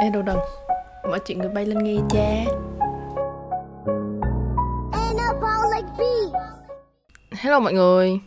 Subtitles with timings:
[0.00, 0.38] Ê đồ đần
[1.10, 2.44] Mở chuyện người bay lên nghe cha.
[7.32, 8.20] Hello mọi người.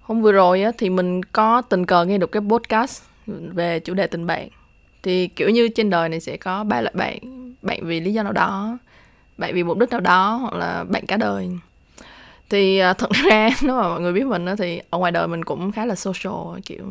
[0.00, 3.94] Hôm vừa rồi á, thì mình có tình cờ nghe được cái podcast về chủ
[3.94, 4.48] đề tình bạn.
[5.02, 7.18] Thì kiểu như trên đời này sẽ có ba loại bạn
[7.62, 8.78] Bạn vì lý do nào đó
[9.38, 11.50] Bạn vì mục đích nào đó Hoặc là bạn cả đời
[12.50, 15.28] thì à, thật ra nếu mà mọi người biết mình đó, thì ở ngoài đời
[15.28, 16.84] mình cũng khá là social kiểu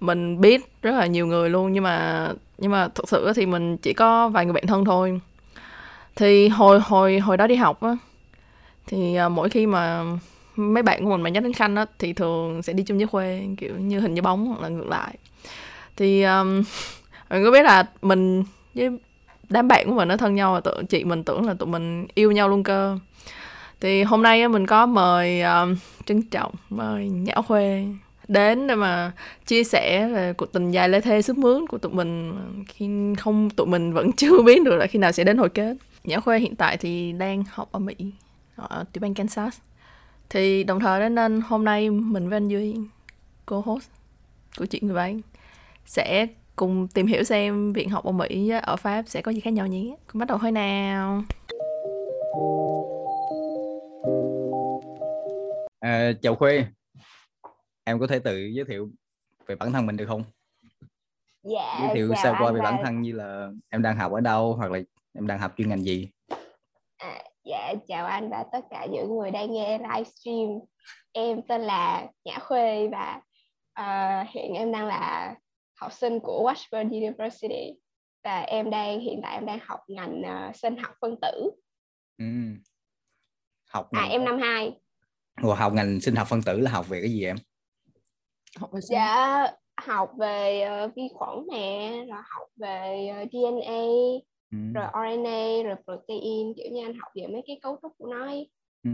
[0.00, 1.72] mình biết rất là nhiều người luôn.
[1.72, 2.28] Nhưng mà
[2.58, 5.20] nhưng mà thực sự thì mình chỉ có vài người bạn thân thôi.
[6.16, 7.96] Thì hồi hồi hồi đó đi học á
[8.88, 10.04] thì à, mỗi khi mà
[10.56, 13.06] mấy bạn của mình mà nhắc đến khanh á thì thường sẽ đi chung với
[13.06, 15.14] khuê kiểu như hình như bóng hoặc là ngược lại.
[15.96, 16.62] Thì um,
[17.30, 18.90] mình có biết là mình với
[19.48, 22.06] đám bạn của mình nó thân nhau và tự chị mình tưởng là tụi mình
[22.14, 22.98] yêu nhau luôn cơ
[23.80, 27.86] thì hôm nay mình có mời um, trân trọng mời nhã khuê
[28.28, 29.12] đến để mà
[29.46, 32.34] chia sẻ về cuộc tình dài lê thê sức mướn của tụi mình.
[32.68, 35.76] Khi không tụi mình vẫn chưa biết được là khi nào sẽ đến hồi kết.
[36.04, 37.94] Nhã khuê hiện tại thì đang học ở mỹ
[38.56, 39.58] ở tiểu bang kansas.
[40.30, 42.76] Thì đồng thời đó nên hôm nay mình với anh duy
[43.46, 43.86] cô host
[44.58, 45.20] của chuyện người bạn
[45.86, 46.26] sẽ
[46.56, 49.66] cùng tìm hiểu xem viện học ở mỹ ở pháp sẽ có gì khác nhau
[49.66, 49.96] nhé.
[50.12, 51.22] Cùng bắt đầu thôi nào.
[55.80, 56.64] À, chào Khuê,
[57.84, 58.90] em có thể tự giới thiệu
[59.46, 60.24] về bản thân mình được không?
[61.42, 64.20] Dạ, Giới thiệu chào sơ qua về bản thân như là em đang học ở
[64.20, 64.78] đâu hoặc là
[65.14, 66.08] em đang học chuyên ngành gì?
[66.96, 70.48] à, dạ chào anh và tất cả những người đang nghe livestream.
[71.12, 73.20] Em tên là Nhã Khuê và
[73.72, 75.34] ờ, hiện em đang là
[75.80, 77.74] học sinh của Washburn University
[78.24, 81.50] và em đang hiện tại em đang học ngành ờ, sinh học phân tử.
[82.18, 82.24] Ừ.
[83.66, 84.80] Học À ngành em năm 2.
[85.42, 87.36] Ủa, học ngành sinh học phân tử là học về cái gì em?
[88.56, 89.46] học về Dạ
[89.86, 93.82] học về ờ, vi khuẩn nè, rồi học về ờ, DNA,
[94.52, 94.58] Ừ.
[94.74, 98.24] rồi RNA, rồi protein kiểu như anh học về mấy cái cấu trúc của nó
[98.24, 98.50] ấy.
[98.84, 98.90] Ừ.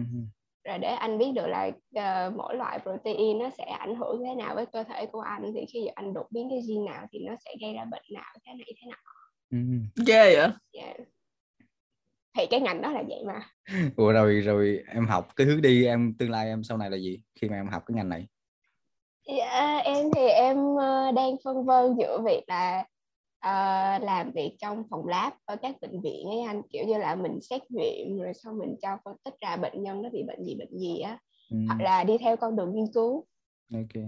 [0.65, 4.35] rồi để anh biết được là ờ, mỗi loại protein nó sẽ ảnh hưởng thế
[4.35, 7.19] nào với cơ thể của anh thì khi anh đột biến cái gene nào thì
[7.27, 8.99] nó sẽ gây ra bệnh nào thế này thế nào
[9.51, 9.59] Ừ.
[10.07, 10.97] ghê vậy yeah.
[12.37, 13.47] Thì cái ngành đó là vậy mà
[13.97, 16.97] Ủa rồi rồi em học cái hướng đi em tương lai em sau này là
[16.97, 18.27] gì khi mà em học cái ngành này?
[19.39, 22.85] dạ, em thì em ờ, đang phân vân giữa việc là
[23.41, 23.53] ờ,
[23.99, 27.41] làm việc trong phòng lab ở các bệnh viện ấy anh kiểu như là mình
[27.43, 30.55] xét nghiệm rồi sau mình cho phân tích ra bệnh nhân nó bị bệnh gì
[30.55, 31.19] bệnh gì á
[31.51, 31.57] Ừ.
[31.69, 33.27] hoặc là đi theo con đường nghiên cứu
[33.75, 34.03] Ok.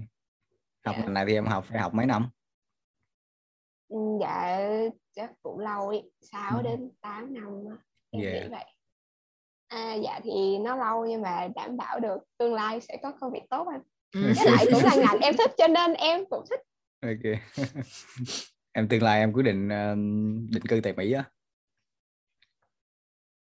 [0.84, 1.02] Học Dạ.
[1.04, 2.28] ngành này thì em học phải học mấy năm?
[4.20, 4.60] Dạ
[5.12, 6.62] chắc cũng lâu ấy 6 Ừ.
[6.62, 7.44] đến 8 năm
[8.10, 8.50] em nghĩ Yeah.
[8.50, 8.64] vậy
[9.68, 13.32] à, dạ thì nó lâu nhưng mà đảm bảo được tương lai sẽ có công
[13.32, 13.80] việc tốt anh
[14.12, 14.20] Ừ.
[14.36, 16.60] với lại cũng là ngành em thích cho nên em cũng thích
[17.02, 17.40] Ok.
[18.72, 19.94] em tương lai em quyết định ờ,
[20.50, 21.24] định cư tại Mỹ á.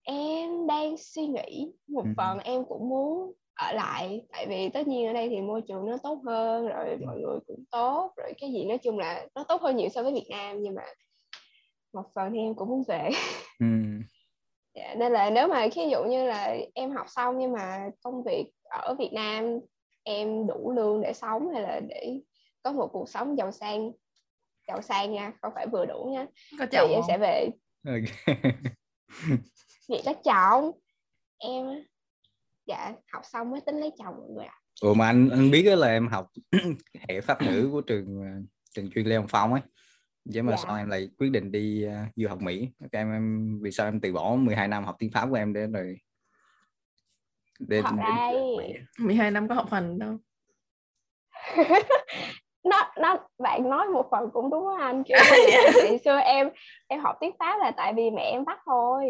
[0.03, 2.09] em đang suy nghĩ một Ừ.
[2.17, 5.85] phần em cũng muốn ở lại tại vì tất nhiên ở đây thì môi trường
[5.85, 9.43] nó tốt hơn rồi mọi người cũng tốt rồi cái gì nói chung là nó
[9.43, 10.83] tốt hơn nhiều so với Việt Nam nhưng mà
[11.93, 13.09] một phần thì em cũng muốn về
[13.59, 13.65] Ừ.
[14.75, 18.23] Dạ, nên là nếu mà ví dụ như là em học xong nhưng mà công
[18.23, 19.59] việc ở Việt Nam
[20.03, 22.19] em đủ lương để sống hay là để
[22.63, 23.91] có một cuộc sống giàu sang
[24.67, 26.25] giàu sang nha không phải vừa đủ nha
[26.59, 27.49] có thì chồng em không sẽ về
[27.85, 28.37] Ok.
[29.87, 30.71] nghĩ có chồng
[31.37, 31.83] em
[32.65, 35.63] dạ học xong mới tính lấy chồng mọi người ạ Ủa mà anh anh biết
[35.63, 36.27] là em học
[37.09, 38.41] hệ pháp ngữ của trường ờ,
[38.73, 39.61] trường chuyên Lê Hồng Phong ấy.
[40.25, 40.57] Vậy mà Dạ.
[40.57, 42.69] sao em lại quyết định đi ờ, du học Mỹ?
[42.91, 45.53] Các em em vì sao em từ bỏ 12 năm học tiếng Pháp của em
[45.53, 45.97] để rồi
[47.59, 48.73] để, ấy- Mỹ?
[48.99, 50.17] 12 năm có học hành đâu
[52.63, 56.49] nó nó bạn nói một phần cũng đúng á anh là ngày xưa em
[56.87, 59.05] em học tiếng Pháp là tại vì mẹ em bắt thôi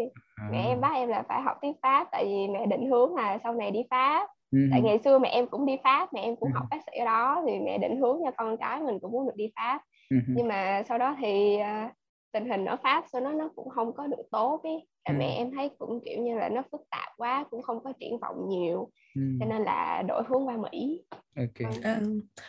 [0.50, 0.80] mẹ em À.
[0.80, 3.70] bắt em là phải học tiếng Pháp tại vì mẹ định hướng là sau này
[3.70, 4.58] đi Pháp Ừ.
[4.70, 6.54] tại ngày xưa mẹ em cũng đi Pháp mẹ em cũng Ừ.
[6.58, 9.26] học bác sĩ ở đó thì mẹ định hướng cho con cái mình cũng muốn
[9.26, 9.80] được đi Pháp.
[10.26, 11.92] Nhưng mà sau đó thì à,
[12.32, 14.86] tình hình ở Pháp sau đó nó cũng không có được tốt ấy.
[15.06, 15.18] Và Ừ.
[15.18, 18.18] mẹ em thấy cũng kiểu như là nó phức tạp quá cũng không có triển
[18.18, 18.90] vọng nhiều.
[19.14, 19.22] Ừ.
[19.40, 21.02] cho nên là đổi hướng qua Mỹ.
[21.36, 21.70] Ok.
[21.82, 22.00] À,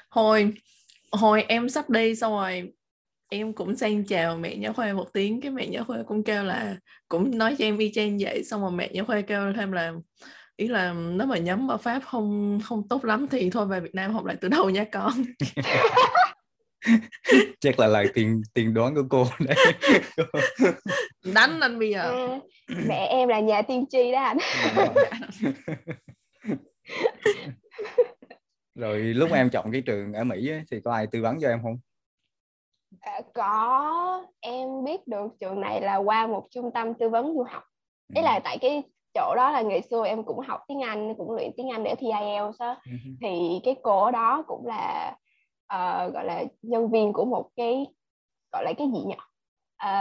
[0.09, 0.53] hồi
[1.11, 2.73] hồi em sắp đi xong rồi
[3.29, 5.41] em cũng sang chào mẹ nhã khuê một tiếng.
[5.41, 6.77] Cái mẹ nhã khuê cũng kêu là
[7.07, 8.43] cũng nói cho em y chang vậy.
[8.43, 9.93] Xong rồi mẹ nhã khuê kêu thêm là
[10.57, 13.95] ý là nếu mà nhắm ở pháp không không tốt lắm thì thôi về Việt
[13.95, 15.11] Nam học lại từ đầu nha con
[17.59, 19.55] Chắc là lời tiền tiền đoán của cô đấy.
[21.33, 22.39] đánh anh bây giờ à,
[22.87, 24.37] mẹ em là nhà tiên tri đó anh
[28.75, 31.47] rồi lúc em chọn cái trường ở Mỹ ấy, thì có ai tư vấn cho
[31.49, 31.77] em không?
[32.99, 37.43] À, có em biết được trường này là qua một trung tâm tư vấn du
[37.43, 37.63] học
[38.15, 38.25] ý Ừ.
[38.25, 38.83] là tại cái
[39.13, 41.95] chỗ đó là ngày xưa em cũng học tiếng Anh cũng luyện tiếng Anh để
[41.99, 42.91] thi IELTS á Ừ.
[43.21, 45.15] thì cái cô đó cũng là
[45.67, 47.85] ờ, gọi là nhân viên của một cái
[48.51, 49.15] gọi là cái gì nhỉ
[49.77, 49.91] Ờ,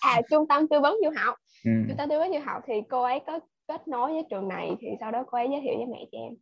[0.00, 1.34] à trung tâm tư vấn du học
[1.64, 1.70] Ừ.
[1.88, 4.76] trung tâm tư vấn du học thì cô ấy có kết nối với trường này
[4.80, 6.32] thì sau đó cô ấy giới thiệu với mẹ cho em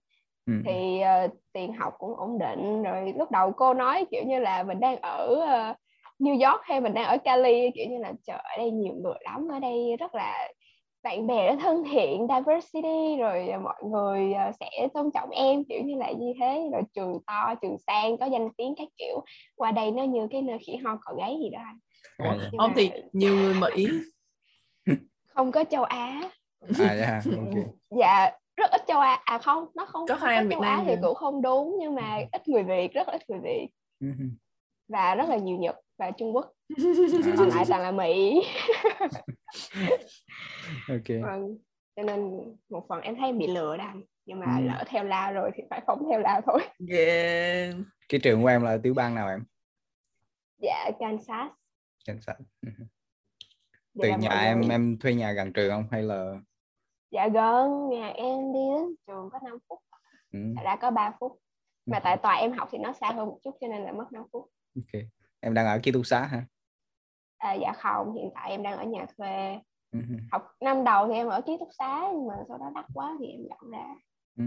[0.47, 0.53] Ừ.
[0.67, 4.63] thì ờ, tiền học cũng ổn định rồi lúc đầu cô nói kiểu như là
[4.63, 5.75] mình đang ở ờ,
[6.19, 9.15] New York hay mình đang ở Cali kiểu như là trời ở đây nhiều người
[9.21, 10.49] lắm ở đây rất là
[11.03, 15.65] bạn bè rất thân thiện diversity rồi ờ, mọi người ờ, sẽ tôn trọng em
[15.65, 16.69] kiểu như là như thế.
[16.73, 19.25] Rồi trường to trường sang có danh tiếng các kiểu.
[19.57, 21.79] Qua đây nó như cái nơi khỉ ho cò gáy gì đó anh.
[22.19, 22.49] À, dạ.
[22.53, 23.87] Nhưng Ông mà thì nhiều người Mỹ
[25.35, 26.31] không có châu Á.
[26.79, 27.65] À dạ ok.
[27.91, 29.21] Dạ rất ít châu Á.
[29.25, 31.43] À không nó không Có không hai anh Việt châu Á Nam thì cũng không
[31.43, 33.69] đúng nhưng mà ít người Việt rất ít người Việt.
[34.01, 34.07] Ừ.
[34.89, 36.45] và rất là nhiều Nhật và Trung Quốc.
[36.45, 36.53] À,
[37.37, 38.43] còn lại toàn là Mỹ
[40.89, 41.09] ok.
[41.23, 41.57] Vâng
[41.97, 42.31] cho nên
[42.71, 43.93] một phần em thấy em bị lừa đó
[44.27, 44.65] nhưng mà Ừ.
[44.67, 46.61] lỡ theo la rồi thì phải phóng theo la thôi.
[46.89, 47.75] Yeah.
[48.09, 49.45] cái trường của em là tiểu bang nào em?
[50.63, 51.51] Dạ Kansas.
[52.07, 52.37] Kansas.
[52.67, 52.71] Ừ.
[54.03, 56.35] Từ nhà em người- em thuê nhà gần trường không hay là?
[57.11, 59.79] Dạ gần nhà em đi đến trường có 5 phút.
[60.33, 60.39] Ừ.
[60.65, 61.39] Ra có 3 phút.
[61.87, 62.01] Mà Ừ.
[62.05, 64.23] tại tòa em học thì nó xa hơn một chút cho nên là mất 5
[64.33, 64.51] phút.
[64.77, 65.03] Ok.
[65.41, 66.45] Em đang ở ký túc xá hả
[67.41, 69.59] à, dạ không hiện tại em đang ở nhà thuê
[69.93, 69.99] Ừ.
[70.33, 73.17] học năm đầu thì em ở ký túc xá nhưng mà sau đó đắt quá
[73.21, 73.87] thì em dọn ra
[74.39, 74.45] Ừ.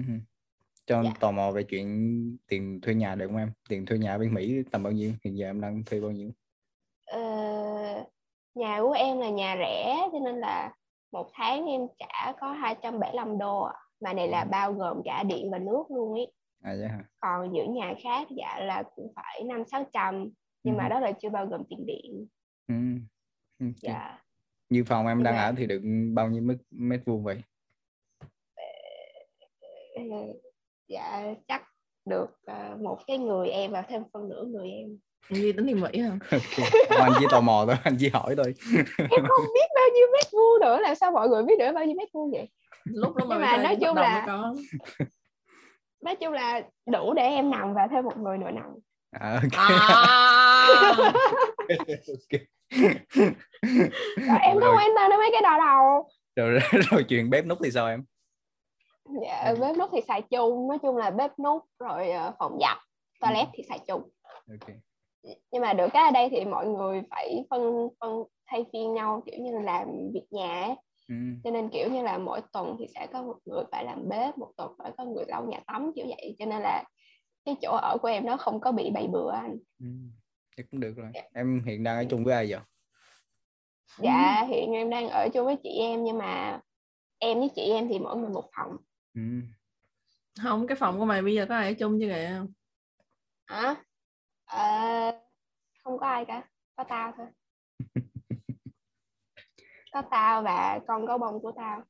[0.85, 1.11] cho Dạ.
[1.19, 4.63] tò mò về chuyện tiền thuê nhà được không em tiền thuê nhà bên Mỹ
[4.71, 6.31] tầm bao nhiêu hiện giờ em đang thuê bao nhiêu
[7.05, 7.19] Ờ,
[8.55, 10.73] nhà của em là nhà rẻ cho nên là
[11.11, 13.73] một tháng em trả có 275 đô ạ.
[13.99, 14.47] mà này là Ừ.
[14.51, 16.25] bao gồm cả điện và nước luôn ý
[16.61, 20.29] à dạ còn những nhà khác dạ là cũng phải năm sáu trăm
[20.63, 20.89] nhưng mà Ừ.
[20.89, 22.27] đó là chưa bao gồm tiền điện
[22.67, 22.75] Ừ.
[23.61, 23.69] Ok.
[23.81, 24.19] dạ
[24.69, 25.81] như phòng em Nhưng đang mà- ở thì được
[26.13, 27.41] bao nhiêu mét mét vuông vậy
[30.87, 31.63] dạ chắc
[32.05, 34.97] được ờ, một cái người em và thêm phân nửa người em
[35.29, 36.17] Ghi tính tiền Mỹ hả?
[36.89, 38.53] Không, anh chỉ tò mò thôi anh chỉ hỏi thôi
[38.97, 41.85] em không biết bao nhiêu mét vuông nữa làm sao mọi người biết được bao
[41.85, 42.49] nhiêu mét vuông vậy
[42.85, 44.55] Lúc đó mà Nhưng mà thuê nói chung là- có.
[46.03, 46.61] nói chung là
[46.91, 48.65] đủ để em nằm và thêm một người nữa nằm
[49.11, 51.13] à, ok À.
[51.69, 52.41] ok.
[54.27, 54.39] Rồi.
[54.41, 56.09] em không quan tâm đến mấy cái đó đâu.
[56.35, 58.03] Rồi, rồi chuyện bếp nút thì sao em?
[59.21, 60.67] Dạ, bếp nút thì xài chung.
[60.67, 62.77] Nói chung là bếp nút rồi ờ, phòng giặt
[63.21, 64.09] toilet thì xài chung.
[64.49, 64.75] Ok.
[65.51, 69.23] Nhưng mà được cái ở đây thì mọi người phải phân phân thay phiên nhau
[69.25, 70.75] kiểu như là làm việc nhà ấy.
[71.09, 71.15] ừ.
[71.43, 74.37] cho nên kiểu như là mỗi tuần thì sẽ có một người phải làm bếp
[74.37, 76.35] một tuần phải có người lau nhà tắm kiểu vậy.
[76.39, 76.83] Cho nên là
[77.45, 79.57] cái chỗ ở của em nó không có bị bày bừa anh.
[79.79, 79.87] Ừ.
[80.57, 81.11] Thế cũng được rồi.
[81.13, 81.21] Dạ.
[81.33, 82.59] em hiện đang ở chung với ai vậy?
[83.97, 86.59] Dạ hiện em đang ở chung với chị em nhưng mà
[87.19, 88.77] em với chị em thì mỗi người một phòng.
[89.13, 89.21] Ừ.
[90.41, 92.45] Không, cái phòng của mày bây giờ có ai ở chung chứ kìa.
[93.45, 93.75] hả?
[94.45, 95.11] Ờ,
[95.83, 96.43] không có ai cả.
[96.75, 97.27] Có tao thôi.
[99.93, 101.83] Có tao và con gấu bông của tao.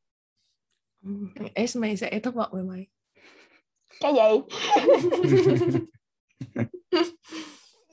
[1.04, 1.10] Ừ,
[1.54, 2.88] Esme sẽ thất vọng về mày.
[4.00, 4.42] cái gì?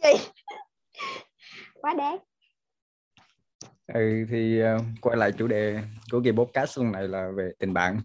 [0.02, 0.12] Gì
[1.80, 2.18] quá đáng
[3.94, 5.78] ừ thì ờ, quay lại chủ đề
[6.12, 8.00] của kỳ podcast lần này là về tình bạn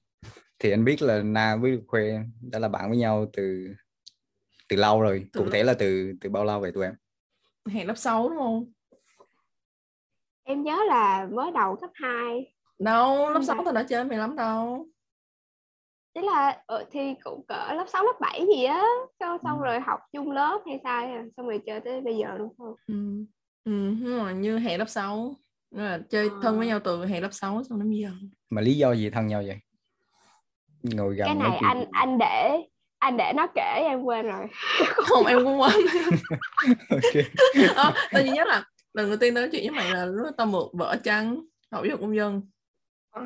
[0.60, 2.20] thì anh biết là Na với Khuê
[2.52, 3.74] đã là bạn với nhau từ
[4.70, 6.94] từ lâu rồi Từ cụ thể là từ từ bao lâu vậy tụi em
[7.70, 8.72] Hẹn lớp 6 đúng không?
[10.44, 13.54] em nhớ là mới đầu cấp 2 Đâu, lớp Dạ.
[13.56, 14.88] 6 tao đã chơi mày lắm đâu.
[16.16, 18.84] Thế là ờ, thì cũng cỡ lớp 6, lớp 7 gì á
[19.20, 19.64] Xong, xong Ừ.
[19.66, 21.08] rồi học chung lớp hay sao?
[21.38, 22.76] Xong rồi chơi tới bây giờ đúng không?
[22.88, 23.26] Ừ.
[23.66, 25.36] Ừ, đúng rồi, như hẹn lớp 6.
[25.72, 26.70] Nghĩa là chơi thân với Ờ.
[26.70, 28.10] nhau từ hẹn lớp 6 xong đến bây giờ.
[28.50, 29.58] mà lý do gì thân nhau vậy
[30.84, 32.58] ngồi gần Cái này chuyện anh anh để
[33.00, 34.46] anh để nó kể em quên rồi
[34.96, 35.72] Không, em cũng quên.
[36.90, 37.26] ok
[37.76, 40.28] Ờ, tao chỉ nhớ là lần đầu tiên tao nói chuyện với mày là lúc
[40.38, 41.36] tao mượn vợ trắng
[41.72, 42.42] học giáo dục công dân
[43.12, 43.22] Ờ,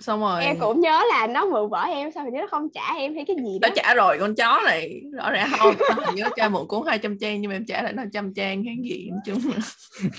[0.00, 0.44] xong rồi.
[0.44, 3.24] Em cũng nhớ là nó mượn vợ em Sao mà nó không trả em hay
[3.24, 3.68] cái gì đó.
[3.68, 5.74] tao trả rồi con chó này rõ ràng không?
[5.88, 8.02] Tao hình như nó cho mượn cuốn 200 trang nhưng mà em trả lại nó
[8.12, 9.58] trăm trang hay gì nói chung là.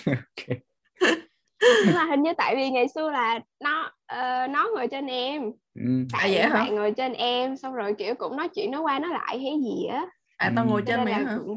[0.05, 0.57] Ok
[1.85, 5.43] Nhưng mà hình như tại vì ngày xưa là nó ờ, nó ngồi trên em.
[5.75, 5.81] Ừ.
[6.13, 6.53] À, Tại vậy hả?
[6.53, 9.53] bạn ngồi trên em Xong rồi kiểu cũng nói chuyện nó qua nó lại hay
[9.63, 10.05] gì á.
[10.37, 10.85] À tao ngồi Ừ.
[10.87, 11.37] Trên mày hả?
[11.37, 11.55] cũng.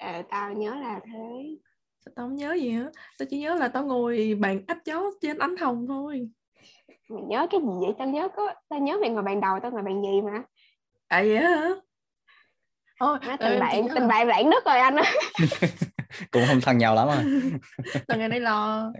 [0.00, 1.56] Ờ, tao nhớ là thế.
[2.16, 5.38] Tao không nhớ gì hết tao chỉ nhớ là tao ngồi bàn áp chó trên
[5.38, 6.28] ánh hồng thôi
[7.14, 7.92] mày nhớ cái gì vậy?
[7.98, 10.42] Tao nhớ có tao nhớ mày ngồi bàn đầu tao ngồi bàn gì mà?
[11.08, 11.68] À vậy hả?
[13.00, 14.96] Thôi, nó ờ, tình bạn tình bạn rạn nứt rồi anh
[16.30, 17.22] cũng không thân nhau lắm à.
[18.08, 18.92] Tao nghe đấy lo.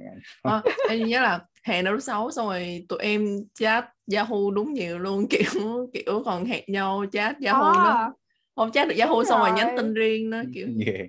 [0.43, 4.73] À, em nhớ là hè năm lớp sáu xong rồi tụi em chat Yahoo đúng
[4.73, 8.13] nhiều luôn kiểu kiểu còn hẹn nhau chat Yahoo Ờ, nữa
[8.57, 9.57] không chat được Yahoo đúng xong rồi rồi.
[9.57, 10.69] nhắn tin riêng nữa kiểu.
[10.87, 11.09] Ghê.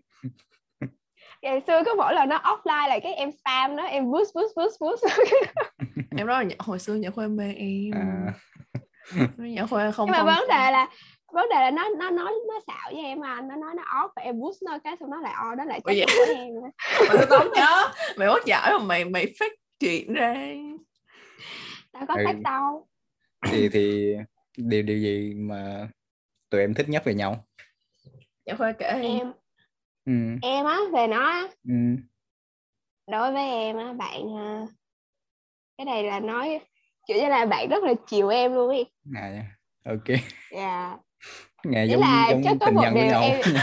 [1.44, 4.56] Ngày xưa cứ mỗi lần nó offline là cái em spam nó em boost boost
[4.56, 5.04] boost boost
[6.18, 7.92] em nói là hồi xưa nhã khoe mê em.
[7.94, 8.34] À,
[9.38, 10.90] nhã khoe không nhưng mà không vấn đề là
[11.34, 14.10] vấn đề là nó nó nói nó xạo với em mà nó nói nó off
[14.16, 16.06] và em boost nó cái xong nó lại on đó lại chắc vậy?
[16.18, 16.54] của em
[17.08, 20.36] mà tao không nhớ mày mất giải mà mày mày fake chuyện ra.
[21.92, 22.24] Tao có Ừ.
[22.26, 22.88] cách đâu
[23.52, 24.16] thì thì
[24.58, 25.88] điều điều gì mà
[26.50, 27.46] tụi em thích nhất về nhau?
[28.46, 29.32] Nhã khoe kể em
[30.06, 31.48] ừ, em á về nó á.
[31.68, 31.74] Ừ,
[33.12, 34.62] đối với em á bạn à,
[35.78, 36.60] cái này là nói
[37.08, 38.84] kiểu như là bạn rất là chiều em luôn ý.
[39.16, 39.46] À,
[39.86, 40.18] ok.
[40.52, 40.98] Dạ.
[41.64, 43.42] Nghe giống là giống chắc có một điều em-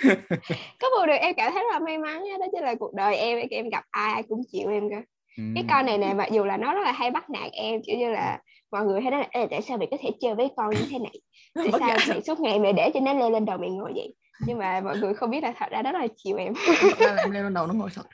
[0.80, 3.16] có một điều em cảm thấy rất là may mắn đó chính là cuộc đời
[3.16, 4.96] em em gặp ai ai cũng chịu em cơ.
[5.36, 7.80] Ừ, cái con này nè mặc dù là nó rất là hay bắt nạt em
[7.86, 8.38] kiểu như là
[8.70, 10.98] mọi người hay nói là tại sao mày có thể chơi với con như thế
[10.98, 11.12] này?
[11.54, 14.14] Tại sao mày suốt ngày mày để cho nó leo lên đầu mày ngồi vậy
[14.46, 16.54] nhưng mà mọi người không biết là thật ra rất là chiều em.
[16.98, 18.06] Ra là em leo lên đầu nó ngồi thật.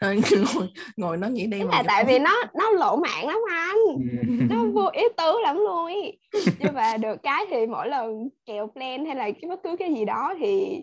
[0.00, 0.20] Rồi
[0.54, 3.76] ngồi, ngồi nó nghĩ đi mà là tại vì nó nó lộ mạng lắm anh.
[3.86, 6.18] Ừ, nó vô ý tứ lắm luôn ý.
[6.58, 9.94] Nhưng mà được cái thì mỗi lần kèo plan hay là cái bất cứ cái
[9.94, 10.82] gì đó thì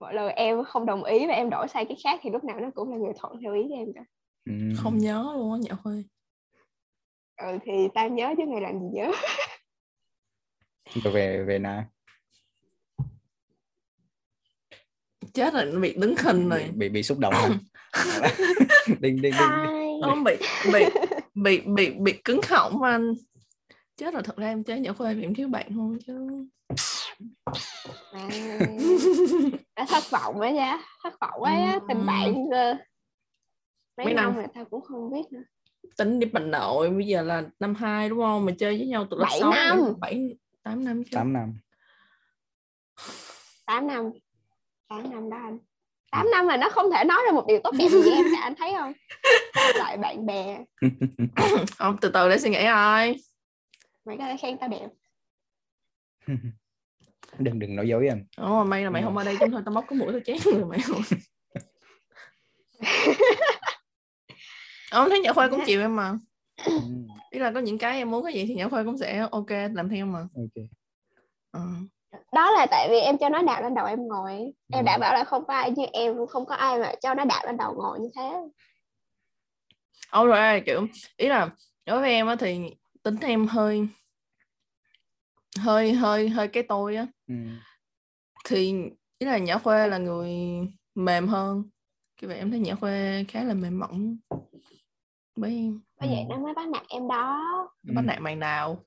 [0.00, 2.60] mỗi lần em không đồng ý và em đổi sang cái khác thì lúc nào
[2.60, 4.04] nó cũng là người thuận theo ý của em cả.
[4.44, 4.52] Ừ.
[4.76, 5.92] không nhớ luôn á nhã khoe
[7.36, 9.12] ừ thì tao nhớ chứ mày làm gì nhớ.
[11.12, 11.86] Về về na
[15.34, 16.70] chết rồi nó bị đứng bị, rồi.
[16.74, 17.34] bị bị xúc động
[18.86, 19.32] đinh đinh đinh
[20.04, 20.36] không bị
[20.72, 20.84] bị
[21.34, 23.14] bị bị bị cứng họng anh.
[23.96, 26.46] Chết rồi thật ra em chơi nhã khoe em thiếu bạn thôi chứ.
[28.12, 28.28] À,
[29.76, 32.34] đã thất vọng ấy nha thất vọng ấy á, tình bạn
[33.96, 34.24] mấy, Mấy năm?
[34.24, 34.34] năm?
[34.34, 35.42] rồi tao cũng không biết nữa.
[35.96, 38.44] Tính đi bệnh nội bây giờ là năm hai đúng không?
[38.44, 39.78] Mà chơi với nhau từ lớp Bảy sáu năm.
[40.00, 41.10] bảy tám năm chứ.
[41.14, 41.54] 8 năm.
[43.66, 44.10] 8 năm
[44.92, 45.58] 8 năm đó anh.
[46.10, 48.40] 8 năm mà nó không thể nói ra một điều tốt đẹp gì em cả
[48.42, 48.92] anh thấy không?
[49.74, 50.64] Lại bạn bè.
[51.78, 53.16] Không từ từ để suy nghĩ ai
[54.04, 54.88] mày có thể khen tao đẹp.
[57.38, 59.74] Đừng đừng nói dối anh Ồ, may là mày không ở đây chúng thôi tao
[59.74, 61.02] móc cái mũi tao chén người mày không?
[64.90, 66.18] Ông thấy Nhã Khoa cũng chịu em mà.
[66.64, 66.80] Ừ,
[67.30, 69.50] Ý là có những cái em muốn cái gì thì Nhã Khoa cũng sẽ ok
[69.72, 70.18] làm theo mà.
[70.20, 70.64] Ok.
[71.52, 71.60] Ừ.
[72.32, 74.32] đó là tại vì em cho nó đạp lên đầu em ngồi.
[74.72, 74.86] Em Ừ.
[74.86, 77.42] đã bảo là không có ai như em không có ai mà cho nó đạp
[77.46, 78.30] lên đầu ngồi như thế.
[80.10, 81.50] Ồ rồi kiểu ý là
[81.86, 82.60] đối với em á thì
[83.02, 83.88] tính em hơi
[85.60, 87.06] hơi hơi hơi cái tôi á.
[87.28, 87.34] Ừ.
[88.44, 88.74] thì
[89.18, 90.30] ý là Nhã Khoa là người
[90.94, 91.62] mềm hơn.
[92.20, 94.16] Cái vậy em thấy Nhã Khoa khá là mềm mỏng
[95.36, 95.80] với em.
[96.00, 96.26] Bởi vậy Ừ.
[96.30, 97.40] nó mới bắt nạt em đó.
[97.82, 98.84] Nó bắt nạt mày nào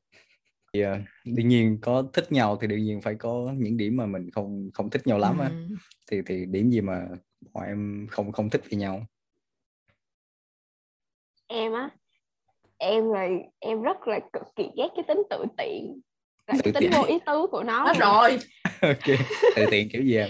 [1.25, 4.69] đương nhiên có thích nhau thì đương nhiên phải có những điểm mà mình không
[4.73, 5.75] không thích nhau lắm á Ừ.
[6.11, 7.05] thì thì điểm gì mà
[7.53, 9.05] bọn em không không thích về nhau
[11.47, 11.89] em á
[12.77, 13.27] em là
[13.59, 15.99] em rất là cực kỳ ghét cái tính tự tiện
[16.47, 16.91] là Tự cái tính tiện.
[16.91, 18.37] vô ý tứ của nó Hết rồi
[18.81, 19.17] ok
[19.55, 20.29] tự tiện kiểu gì em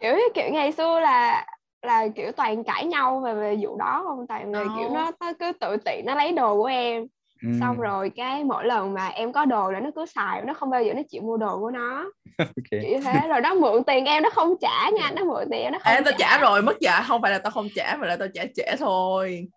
[0.00, 1.46] kiểu kiểu ngày xưa là
[1.82, 4.94] là kiểu toàn cãi nhau về về vụ đó không tại vì kiểu Đâu.
[4.94, 7.06] nó, nó cứ tự tiện nó lấy đồ của em
[7.42, 7.48] ừ.
[7.60, 10.70] xong rồi cái mỗi lần mà em có đồ là nó cứ xài nó không
[10.70, 12.10] bao giờ nó chịu mua đồ của nó.
[12.38, 12.70] Ok.
[12.70, 15.60] Kiểu như thế rồi nó mượn tiền em nó không trả nha nó mượn tiền
[15.62, 16.38] em nó không Ê, tao trả.
[16.38, 19.48] rồi mất trả không phải là tao không trả mà là tao trả trễ thôi.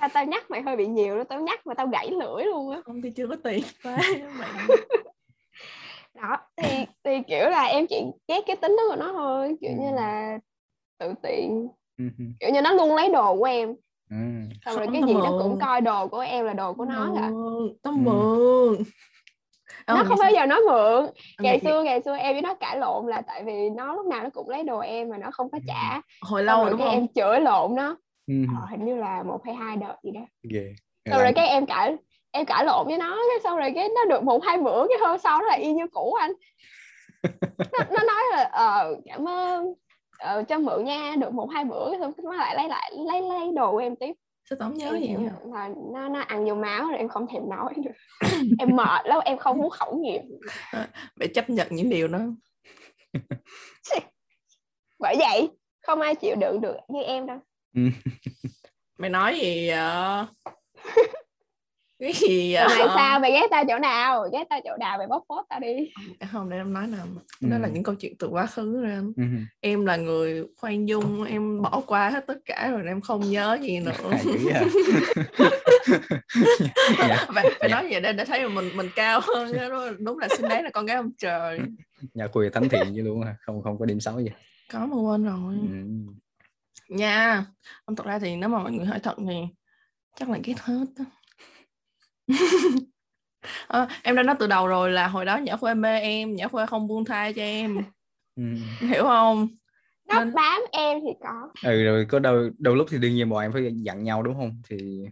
[0.00, 2.70] Tao, tao nhắc mày hơi bị nhiều đó tao nhắc mà tao gãy lưỡi luôn
[2.70, 2.80] á.
[2.84, 3.62] Không thì chưa có tiền.
[6.14, 6.68] Đó thì
[7.04, 9.94] thì kiểu là em chỉ ghét cái tính đó của nó thôi kiểu như Ừ.
[9.94, 10.38] là
[10.98, 11.68] tự tiện.
[11.98, 12.04] Ừ,
[12.40, 13.74] kiểu như nó luôn lấy đồ của em
[14.14, 14.54] ừ.
[14.64, 17.28] xong rồi cái gì nó cũng coi đồ của em là đồ của nó cả
[17.28, 17.96] mượn tao Ừ.
[17.96, 18.84] mượn.
[19.86, 21.04] Ờ, nó không bao giờ nói mượn.
[21.04, 24.06] Ngày ngày xưa ngày xưa em với nó cãi lộn là tại vì nó lúc
[24.06, 26.00] nào nó cũng lấy đồ em mà nó không có trả.
[26.22, 26.96] Hồi lâu rồi rồi đúng cái không?
[26.96, 27.96] em chửi lộn nó.
[28.26, 28.34] Ừ.
[28.60, 30.20] ờ, hình như là một hay hai đợt gì đó.
[30.50, 30.74] Ghê.
[31.10, 31.96] Xong rồi cái em cãi
[32.30, 33.16] em cãi lộn với nó.
[33.30, 35.72] Cái xong rồi cái nó được một hai bữa cái hôm sau nó lại y
[35.72, 36.32] như cũ anh.
[37.72, 39.74] Nó, nó nói là ờ cảm ơn
[40.18, 43.52] ờ, cho mượn nha được một hai bữa xong nó lại lấy lại lấy lấy
[43.56, 44.12] đồ của em tiếp.
[44.50, 47.72] Sao không nhớ gì là nó nó ăn vô máu rồi em không thèm nói
[47.76, 47.90] nữa.
[48.58, 50.20] Em mệt lắm em không muốn khẩu nghiệp.
[51.18, 52.18] Phải chấp nhận những điều đó
[54.98, 55.48] bởi vậy
[55.82, 57.38] không ai chịu đựng được như em đâu.
[58.98, 60.24] Mày nói gì vậy
[62.04, 62.64] cái gì vậy?
[62.68, 63.20] Mày sao?
[63.20, 64.24] Mày ghét tao chỗ nào?
[64.32, 64.98] Ghét tao chỗ nào?
[64.98, 65.90] Mày bóc phốt tao đi.
[66.32, 67.06] Không để em nói nào
[67.40, 67.70] đó là Ừ.
[67.74, 69.22] những câu chuyện từ quá khứ rồi anh Ừ.
[69.60, 73.58] em là người khoan dung em bỏ qua hết tất cả rồi em không nhớ
[73.62, 73.92] gì nữa.
[74.10, 74.62] Hài dữ à.
[77.34, 79.52] phải, phải nói vậy để để thấy là mình mình cao hơn.
[79.56, 79.90] Đó.
[79.98, 81.58] đúng, là xứng đáng là con gái ông trời.
[82.14, 83.36] Nhà quê thánh thiện như luôn à.
[83.40, 84.28] không không có điểm xấu gì.
[84.72, 85.54] Có mà quên rồi.
[85.72, 85.84] Ừ.
[86.88, 87.44] nha
[87.84, 89.34] ông thật ra thì nếu mà mọi người hỏi thật thì
[90.20, 90.84] chắc là ghét hết
[93.66, 96.48] Ờ, em đã nói từ đầu rồi là hồi đó nhã khuê mê em nhã
[96.48, 97.78] khuê không buông tha cho em.
[98.36, 98.42] Ừ.
[98.80, 99.48] hiểu không?
[100.08, 101.48] Nó Nên- bám em thì có.
[101.70, 104.34] Ừ rồi có đôi đôi lúc thì đương nhiên bọn em phải dặn nhau đúng
[104.34, 104.62] không?
[104.70, 105.04] Thì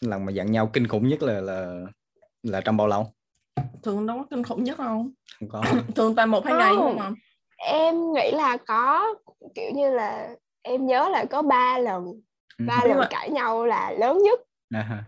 [0.00, 1.80] lần mà dặn nhau kinh khủng nhất là là
[2.42, 3.06] là trong bao lâu
[3.82, 5.06] thường đâu có kinh khủng nhất đâu.
[5.40, 5.62] Không có.
[5.96, 6.98] Thường toàn một hai ngày Không.
[6.98, 7.10] không à.
[7.56, 9.14] Em nghĩ là có
[9.54, 10.28] kiểu như là
[10.62, 12.04] em nhớ là có ba lần
[12.58, 12.64] Ừ.
[12.68, 14.40] ba Nhưng lần mà- cãi nhau là lớn nhất.
[14.74, 15.04] À ha.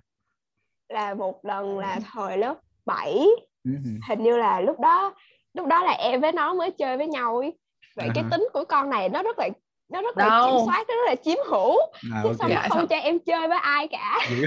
[0.91, 2.55] Là một lần là thời lớp
[2.87, 3.27] 7
[3.65, 3.71] Ừ.
[4.09, 5.15] hình như là lúc đó
[5.55, 7.59] lúc đó là em với nó mới chơi với nhau ấy.
[7.97, 8.13] Vậy À.
[8.15, 9.49] cái tính của con này nó rất là
[9.91, 10.47] nó rất là Đâu.
[10.47, 11.77] kiểm soát nó rất là chiếm hữu.
[12.13, 12.37] À, chứ ok.
[12.39, 12.87] xong nó Dạ, không sao?
[12.87, 14.19] cho em chơi với ai cả.
[14.31, 14.47] Dữ.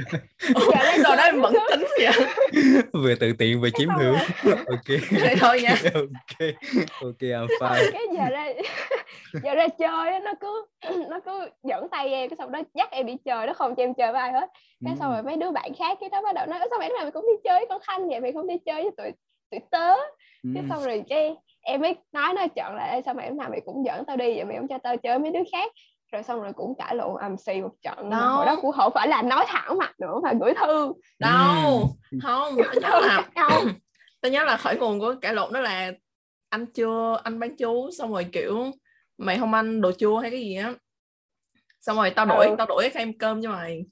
[0.53, 2.27] Giờ lên sau đó em vẫn tính vậy?
[2.93, 4.13] Vừa tự tiện vừa chiếm xong hữu.
[4.67, 4.99] ok.
[5.21, 5.75] Vậy thôi nha.
[5.93, 6.49] Ok.
[7.01, 8.47] Ok I'm xong fine cái giờ ra
[9.43, 10.65] giờ ra chơi á, nó cứ
[11.09, 13.83] nó cứ dẫn tay em cái xong đó dắt em đi chơi nó không cho
[13.83, 14.49] em chơi với ai hết.
[14.85, 15.13] Cái xong Ừ.
[15.15, 17.25] rồi mấy đứa bạn khác cái đó bắt đầu nói sao mày nào mày cũng
[17.25, 18.19] đi chơi con Thanh vậy?
[18.19, 19.11] Mày không đi chơi với tụi
[19.51, 19.93] tụi tớ.
[20.43, 20.49] Ừ.
[20.55, 23.49] cái xong rồi cái em mới nói nó chọn là "Ê, sao mày lúc nào
[23.49, 25.71] mày cũng dẫn tao đi vậy mày không cho tao chơi với mấy đứa khác?
[26.11, 28.09] Rồi xong rồi cũng cãi lộn ầm xì một trận.
[28.09, 28.61] Mà hồi đó Đâu.
[28.61, 30.93] cũng không phải là nói thẳng mặt nữa mà gửi thư.
[31.19, 31.89] Đâu.
[32.23, 33.29] Không tôi nhớ là
[34.21, 35.91] tôi nhớ là khởi nguồn của cãi lộn đó là
[36.49, 38.71] anh chưa anh bán chú xong rồi kiểu
[39.17, 40.73] mày không ăn đồ chua hay cái gì á?
[41.79, 42.55] Xong rồi tao đổi Ừ.
[42.57, 43.85] tao đổi cái khay cơm cho mày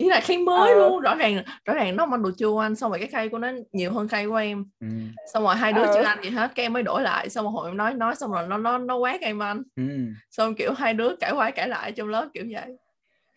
[0.00, 0.78] ý là khay mới Ừ.
[0.78, 3.38] luôn rõ ràng rõ ràng nó ăn đồ chua anh xong rồi cái khay của
[3.38, 4.86] nó nhiều hơn khay của em Ừ.
[5.32, 5.90] xong rồi hai đứa Ừ.
[5.94, 8.14] chưa ăn gì hết cái em mới đổi lại xong rồi hồi em nói nói
[8.14, 9.82] xong rồi nó nó nó quát em anh Ừ.
[10.30, 12.76] xong kiểu hai đứa cãi qua cãi lại trong lớp kiểu vậy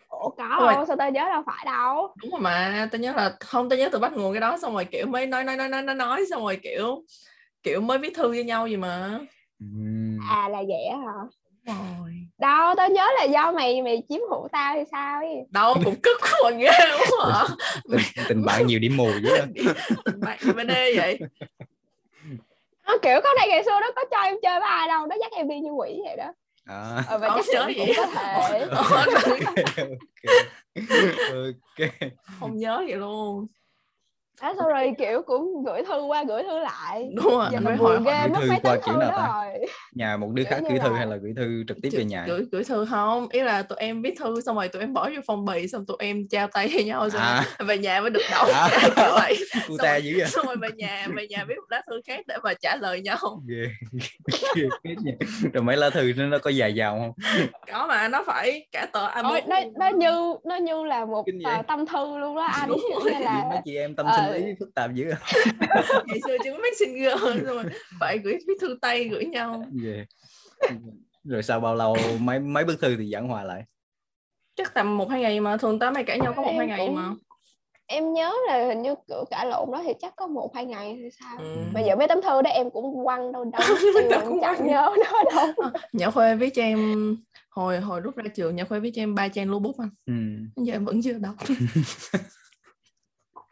[0.09, 0.73] ủa có Rồi.
[0.75, 3.79] đâu sao tao nhớ đâu phải đâu đúng rồi mà tao nhớ là không tao
[3.79, 5.95] nhớ từ bắt nguồn cái đó xong rồi kiểu mới nói nói nói nói nói,
[5.95, 7.03] nói xong rồi kiểu
[7.63, 9.19] kiểu mới viết thư với nhau gì mà
[9.59, 9.65] Ừ.
[10.29, 11.13] à là vậy hả
[11.65, 12.11] rồi.
[12.37, 15.35] Đâu tao nhớ là do mày mày chiếm hữu tao hay sao ấy.
[15.49, 16.69] Đâu cũng cất mà ghê
[17.19, 17.33] quá.
[17.33, 17.55] Hả
[17.91, 19.45] tình, tình bạn nhiều điểm mù dữ á.
[20.21, 21.19] bạn bên đây vậy.
[22.87, 25.15] Nó kiểu con này ngày xưa nó có cho em chơi với ai đâu nó
[25.19, 26.33] dắt em đi như quỷ vậy đó.
[26.65, 27.03] À.
[27.07, 27.93] ờ, và chắc nhớ cũng, vậy.
[27.97, 28.59] có thể.
[28.69, 28.83] Ờ,
[30.75, 31.89] ok ok.
[32.39, 33.47] Không nhớ vậy luôn
[34.43, 37.09] đó xong rồi kiểu cũng gửi thư qua gửi thư lại.
[37.15, 39.27] Đúng rồi giờ anh mới buồn hỏi ghê gửi mất thư qua kiểu nào ta?
[39.33, 39.65] rồi.
[39.93, 42.25] Nhà một đứa khác gửi thư là- hay là gửi thư trực tiếp về nhà?
[42.27, 43.27] gửi gửi thư không?
[43.31, 45.85] Ý là tụi em viết thư xong rồi tụi em bỏ vô phong bì xong
[45.85, 47.43] tụi em trao tay với nhau xong à.
[47.67, 48.69] về nhà mới được đọc À.
[48.95, 49.37] kiểu vậy.
[49.67, 50.27] Xong ta rồi- dữ vậy.
[50.27, 53.01] xong rồi về nhà về nhà viết một lá thư khác để mà trả lời
[53.01, 53.17] nhau.
[53.47, 53.65] Ghê
[54.55, 54.63] ghê
[55.53, 57.11] rồi mấy lá thư nó nó có dài dòng không?
[57.71, 61.25] Có mà nó phải cả tờ A4 Ôi, nó nó như nó như là một
[61.67, 62.69] tâm thư luôn đó anh.
[62.69, 63.11] Rồi.
[63.21, 64.13] là mấy chị em tâm ờ.
[64.17, 65.17] sinh lý phức tạp dữ à?
[66.07, 67.63] ngày xưa chưa có messenger rồi
[67.99, 69.65] phải gửi viết thư tay gửi nhau.
[69.83, 70.05] Ghê.
[71.23, 73.63] Rồi sau bao lâu mấy mấy bức thư thì giảng hòa lại?
[74.55, 76.67] Chắc tầm một hai ngày mà thường tới mày cãi nhau có một Em hai
[76.67, 77.09] ngày cũng- mà.
[77.87, 80.95] em nhớ là hình như kiểu cãi lộn đó thì chắc có một hai ngày
[81.01, 81.37] hay sao.
[81.39, 81.55] Ừ.
[81.73, 83.61] mà giờ mấy tấm thư đó em cũng quăng đâu đâu
[84.25, 84.67] cũng chẳng quăng.
[84.67, 85.71] nhớ nữa đâu.
[85.93, 87.17] Nhã Khuê viết cho em
[87.49, 89.89] hồi hồi rút ra trường Nhã Khuê viết cho em ba trang lưu bút anh.
[90.05, 90.13] Ừ.
[90.63, 91.35] Giờ em vẫn chưa đọc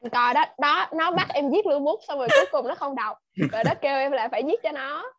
[0.10, 2.96] coi đó đó nó bắt em viết lưu bút xong rồi cuối cùng nó không
[2.96, 3.18] đọc.
[3.52, 5.12] Rồi nó kêu em là phải viết cho nó.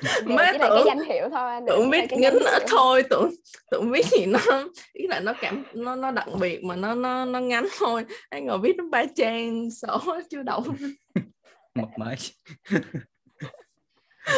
[0.00, 2.30] Chỉ là cái tưởng- danh hiệu thôi anh tưởng biết ít hiệu.
[2.68, 3.30] thôi tưởng
[3.70, 4.38] tưởng biết gì nó
[4.92, 8.04] ý là nó cảm nó nó đặc biệt mà nó nó nó ngắn thôi.
[8.30, 9.98] Anh ngồi viết đến ba trang sổ
[10.30, 10.62] chưa đọc.
[11.74, 12.14] Mật mã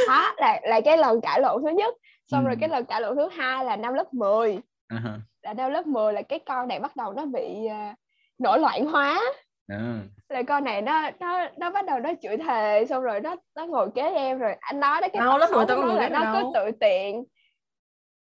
[0.08, 1.94] đó là là cái lần cãi lộn thứ nhất.
[2.26, 2.58] Xong rồi Ừ.
[2.60, 5.18] cái lần cãi lộn thứ hai là năm lớp 10 à, ha.
[5.42, 7.94] là năm lớp 10 là cái con này bắt đầu nó bị à,
[8.42, 9.20] nổi loạn hóa
[9.68, 9.98] à.
[10.28, 13.66] là con này nó nó nó bắt đầu nó chửi thề xong rồi nó nó
[13.66, 15.96] ngồi kế em rồi anh nói đó cái Đâu, 10 xấu tao có nó ngồi
[16.00, 17.24] là nó cứ tự tiện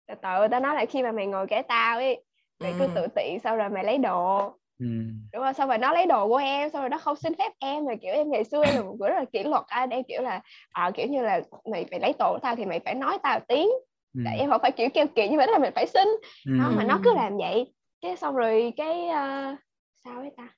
[0.09, 2.23] từ từ tao nói là khi mà mày ngồi kế tao ấy
[2.61, 2.91] mày cứ Ừ.
[2.95, 4.87] tự tiện sau rồi mày lấy đồ Ừ.
[5.33, 7.53] đúng không xong rồi nó lấy đồ của em xong rồi nó không xin phép
[7.61, 9.91] em rồi kiểu em ngày xưa em là một người rất là kỷ luật anh
[9.91, 10.41] em kiểu là
[10.71, 11.41] à, kiểu như là
[11.71, 13.69] mày phải lấy đồ của tao thì mày phải nói tao tiếng
[14.15, 14.21] Ừ.
[14.25, 16.09] tại em không phải kiểu keo kiệt như vậy là mình phải xin
[16.47, 16.53] Ừ.
[16.59, 19.57] đó mà nó cứ làm vậy cái xong rồi cái ờ,
[20.05, 20.49] sao ấy ta?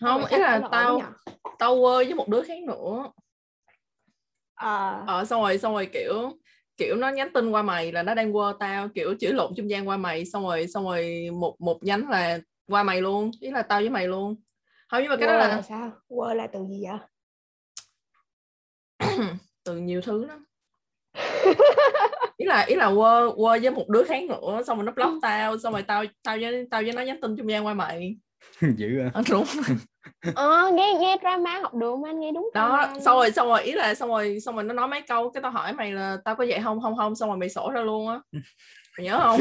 [0.00, 1.02] Không ý là tao
[1.58, 3.12] tao quơ với một đứa khác nữa.
[4.54, 6.32] Ờ, ờ xong rồi xong rồi kiểu
[6.76, 9.70] kiểu nó nhắn tin qua mày là nó đang quơ tao kiểu chửi lộn trung
[9.70, 13.50] gian qua mày xong rồi xong rồi một một nhánh là qua mày luôn ý
[13.50, 14.36] là tao với mày luôn.
[14.88, 15.92] Không nhưng mà cái đó Word là là sao?
[16.08, 16.98] Word là từ gì vậy?
[19.64, 20.44] Từ nhiều thứ lắm.
[22.36, 25.12] Ý là ý là quơ quơ với một đứa khác nữa xong rồi nó block
[25.22, 28.16] tao xong rồi tao tao với tao với nó nhắn tin trung gian qua mày
[28.76, 29.10] dữ à.
[29.14, 29.44] Ờ, đúng
[30.34, 33.48] ờ nghe nghe drama học đường mà anh nghe đúng đó drama xong rồi xong
[33.48, 35.92] rồi ý là xong rồi xong rồi nó nói mấy câu cái tao hỏi mày
[35.92, 38.20] là tao có vậy không không không xong rồi mày sổ ra luôn á
[38.98, 39.40] mày nhớ không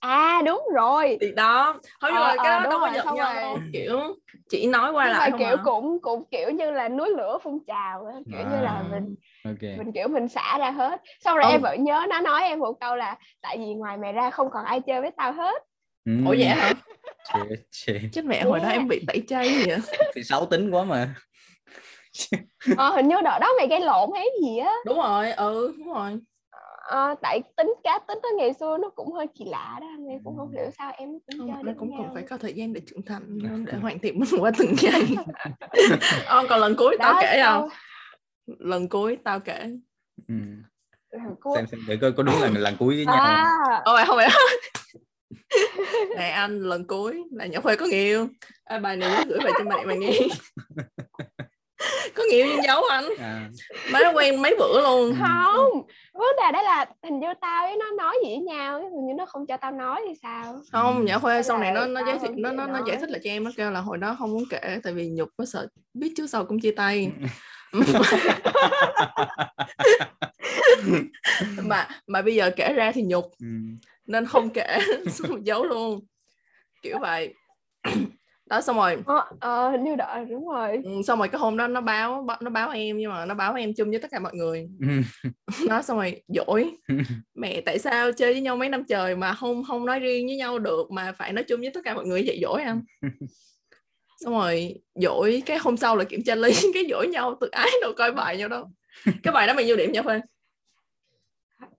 [0.00, 2.94] à đúng rồi thì đó nhưng Ờ, mà cái ờ, đó đúng đâu có rồi,
[2.94, 3.42] giận xong nhau rồi.
[3.42, 4.00] đâu kiểu
[4.48, 5.62] chỉ nói qua nhưng lại kiểu à.
[5.64, 8.12] cũng cũng kiểu như là núi lửa phun trào á.
[8.32, 8.82] kiểu như là À.
[8.90, 11.50] mình ok mình kiểu mình xả ra hết xong rồi Ừ.
[11.50, 14.50] em vẫn nhớ nó nói em một câu là tại vì ngoài mày ra không
[14.50, 15.62] còn ai chơi với tao hết
[16.04, 16.12] ừ.
[16.26, 16.74] ủa vậy hả
[17.32, 18.00] Chết, chết.
[18.12, 18.76] chết mẹ hồi đó Yeah.
[18.78, 19.78] em bị tẩy chay gì vậy?
[20.14, 21.14] Thì xấu tính quá mà.
[22.76, 24.72] Ờ, hình như đợt đó mày gây lộn hay gì á.
[24.86, 26.18] Đúng rồi ừ đúng rồi.
[26.88, 30.18] Ờ, tại tính cá tính đó ngày xưa nó cũng hơi kỳ lạ đó em
[30.24, 32.52] cũng không hiểu sao em cũng chơi không, nó được cũng cần phải có thời
[32.54, 35.02] gian để trưởng thành để hoàn thiện mình qua từng giây.
[36.26, 37.70] Ờ, còn lần cuối tao Đó, kể xong- không?
[38.58, 39.70] Lần cuối tao kể.
[40.28, 40.34] Ừ.
[41.10, 41.52] lần cuối.
[41.56, 43.34] xem xem để coi có đúng là lần cuối với nhau không?
[43.34, 44.28] à Ôi không phải
[46.16, 48.28] Này anh lần cuối là nhỏ khuê có người yêu
[48.64, 50.18] à, Bài này gửi về cho mẹ mày nghe.
[52.14, 53.04] Có người yêu nhưng giấu anh.
[53.18, 53.50] À,
[53.92, 55.14] Má nó quen mấy bữa luôn.
[55.20, 55.82] Không.
[56.12, 59.14] Vấn đề đó là hình như tao với nó nói gì với nhau hình như
[59.18, 60.60] nó không cho tao nói thì sao?
[60.72, 63.10] Không nhỏ khuê sau này là nó nó giải thích nó nó, nó giải thích
[63.10, 65.44] lại cho em nó kêu là hồi đó không muốn kể tại vì nhục nó
[65.44, 67.12] sợ biết trước sau cũng chia tay.
[71.62, 73.24] Mà mà bây giờ kể ra thì nhục.
[73.40, 73.46] Ừ.
[74.08, 74.78] nên không kể
[75.10, 76.00] xong giấu luôn.
[76.82, 77.34] Kiểu vậy.
[78.46, 78.96] Đó xong rồi.
[79.06, 80.80] Ờ, ờ hình như đợi đúng rồi.
[80.84, 83.54] Ừ, xong rồi cái hôm đó nó báo nó báo em nhưng mà nó báo
[83.54, 84.68] em chung với tất cả mọi người.
[84.80, 85.02] Ừ.
[85.68, 86.70] nó xong rồi dỗi
[87.34, 90.36] mẹ tại sao chơi với nhau mấy năm trời mà không không nói riêng với
[90.36, 92.38] nhau được mà phải nói chung với tất cả mọi người vậy?
[92.42, 92.82] Dỗi anh
[94.24, 97.70] xong rồi dỗi cái hôm sau là kiểm tra lý cái dỗi nhau từ ái
[97.82, 98.70] đâu coi bài nhau đâu.
[99.22, 100.20] Cái bài đó bao nhiêu điểm nhỉ Phan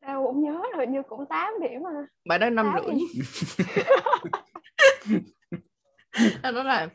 [0.10, 1.90] tao cũng nhớ rồi như cũng 8 điểm mà.
[2.26, 2.96] Bài đó năm rưỡi.
[6.54, 6.88] nói là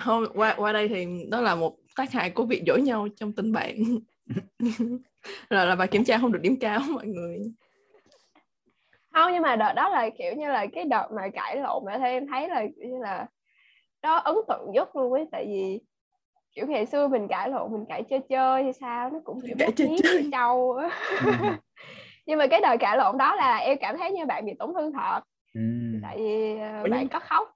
[0.00, 3.32] hôm qua qua đây thì đó là một tác hại của việc dỗi nhau trong
[3.32, 3.76] tình bạn.
[5.50, 7.38] Rồi là bài kiểm tra không được điểm cao mọi người.
[9.12, 11.92] Không nhưng mà đợt đó là kiểu như là cái đợt mà cãi lộn mà
[11.92, 13.26] em thấy là như là
[14.02, 15.80] nó ấn tượng nhất luôn ấy tại vì
[16.54, 19.56] kiểu ngày xưa mình cãi lộn mình cãi chơi chơi hay sao nó cũng kiểu
[19.58, 20.28] Cãi chơi chơi.
[20.32, 20.78] trâu.
[22.26, 24.74] nhưng mà cái đời cãi lộn đó là em cảm thấy như bạn bị tổn
[24.74, 25.20] thương thật
[25.54, 25.60] Ừ.
[26.02, 27.50] tại vì ờ, Ủa, bạn nhưng- có khóc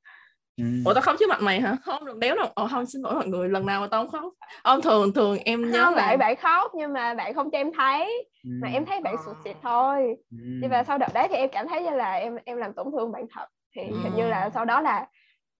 [0.57, 0.65] Ừ.
[0.85, 3.15] ủa tao khóc trước mặt mày hả không được đéo đâu Ồ, không xin lỗi
[3.15, 6.07] mọi người lần nào mà tao không khóc ông thường thường em nhớ không là
[6.07, 8.51] bạn bạn khóc nhưng mà bạn không cho em thấy Ừ.
[8.63, 10.37] mà em thấy bạn sụt xịt thôi Ừ.
[10.61, 12.87] nhưng mà sau đợt đấy thì em cảm thấy như là em em làm tổn
[12.93, 14.51] thương bạn thật thì hình như là Ừ.
[14.55, 15.07] sau đó là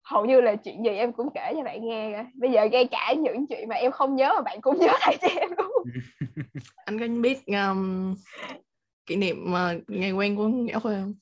[0.05, 2.25] hầu như là chuyện gì em cũng kể cho bạn nghe rồi.
[2.35, 5.17] bây giờ ngay cả những chuyện mà em không nhớ mà bạn cũng nhớ lại
[5.21, 5.85] cho em luôn
[6.85, 8.15] anh có biết um,
[9.09, 11.15] kỷ niệm uh, ngày quen của Nghĩa Khuê không?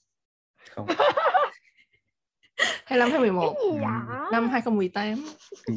[0.70, 0.86] Không.
[2.84, 3.72] 25 tháng cái 11 gì Ừ.
[3.80, 4.28] vậy?
[4.32, 5.24] Năm 2018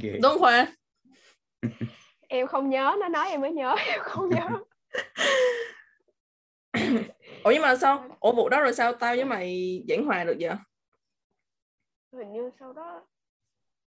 [0.01, 0.11] ghê.
[0.13, 0.67] đúng không Khoa
[2.27, 4.47] em không nhớ nó nói em mới nhớ em không nhớ.
[7.43, 8.17] Ủa nhưng mà sao?
[8.19, 10.55] Ủa vụ đó rồi sao tao với mày giảng hòa được vậy?
[12.13, 13.05] Hình như sau đó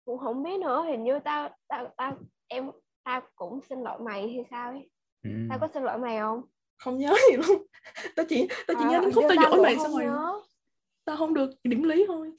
[0.05, 2.19] cũng không biết nữa hình như tao tao tao
[2.49, 2.71] em
[3.05, 4.91] tao cũng xin lỗi mày hay sao ấy.
[5.23, 5.31] Ừ.
[5.49, 6.43] tao có xin lỗi mày không
[6.81, 7.63] không nhớ gì luôn
[8.17, 9.93] tao chỉ tao chỉ Ờ, nhớ đến khúc như tao dỗi cũng mày không xong
[9.93, 10.33] rồi nhớ.
[11.05, 12.31] tao không được điểm lý thôi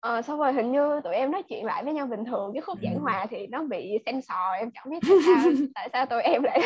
[0.00, 2.60] Ờ, xong rồi hình như tụi em nói chuyện lại với nhau bình thường cái
[2.62, 2.84] khúc Ừ.
[2.84, 6.42] giảng hòa thì nó bị censor em chẳng biết tại sao tại sao tụi em
[6.42, 6.60] lại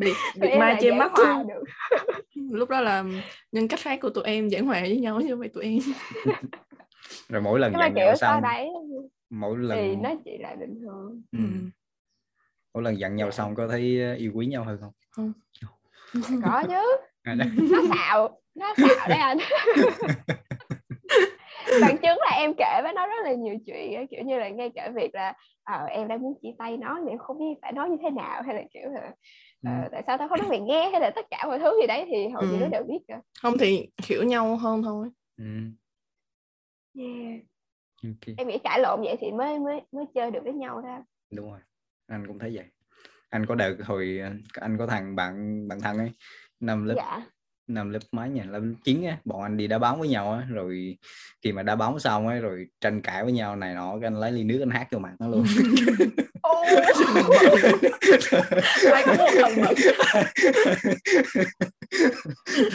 [0.00, 1.12] bị bị em ma lại che giảng mắt
[1.48, 1.64] được
[2.34, 3.04] lúc đó là
[3.52, 5.78] nhân cách khác của tụi em giảng hòa với nhau chứ vậy tụi em
[7.28, 8.68] rồi mỗi lần kiểu nhau xong đấy
[9.30, 11.38] mỗi thì lần nói chuyện lại bình thường ừ.
[11.38, 11.44] Ừ.
[12.74, 13.30] mỗi lần giận nhau Dạ.
[13.36, 15.32] xong có thấy ờ, yêu quý nhau hơn không
[16.44, 16.96] có chứ.
[17.22, 17.34] À,
[17.70, 19.38] nó xạo nó xạo đấy anh.
[21.80, 24.48] Bằng chứng là em kể với nó rất là nhiều chuyện á, kiểu như là
[24.48, 27.58] ngay cả việc là ờ, em đang muốn chia tay nó mà em không biết
[27.62, 29.12] phải nói như thế nào hay là kiểu là
[29.62, 29.68] Ừ.
[29.82, 31.86] ờ, tại sao tao không nói mày nghe hay là tất cả mọi thứ gì
[31.86, 32.60] đấy thì hầu như Ừ.
[32.60, 33.18] nó đều biết rồi.
[33.42, 35.08] Không thì hiểu nhau hơn thôi.
[35.36, 35.44] Ừ.
[36.98, 37.40] yeah.
[38.04, 38.34] ok.
[38.36, 41.50] Em nghĩ cãi lộn vậy thì mới mới mới chơi được với nhau ra đúng
[41.50, 41.60] rồi.
[42.06, 42.64] Anh cũng thấy vậy
[43.30, 46.10] anh có đợt hồi ờ, anh có thằng bạn bạn thân ấy
[46.60, 47.20] năm lớp dạ.
[47.66, 48.40] năm lớp mấy nhỉ?
[48.48, 50.98] Lớp chín á bọn anh đi đá bóng với nhau á rồi
[51.42, 54.20] khi mà đá bóng xong ấy rồi tranh cãi với nhau này nọ cái anh
[54.20, 55.46] lấy ly nước anh hát vô mặt nó luôn.
[58.92, 59.30] Ai cũng một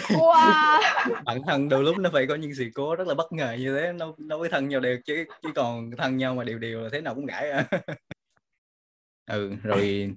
[0.10, 0.82] wow.
[1.26, 3.76] Bản thân đôi lúc nó phải có những sự cố rất là bất ngờ như
[3.76, 6.82] thế nó nó mới thân nhau đều chứ chứ còn thân nhau mà đều đều
[6.82, 7.68] là thế nào cũng gãy à.
[9.26, 10.16] ừ rồi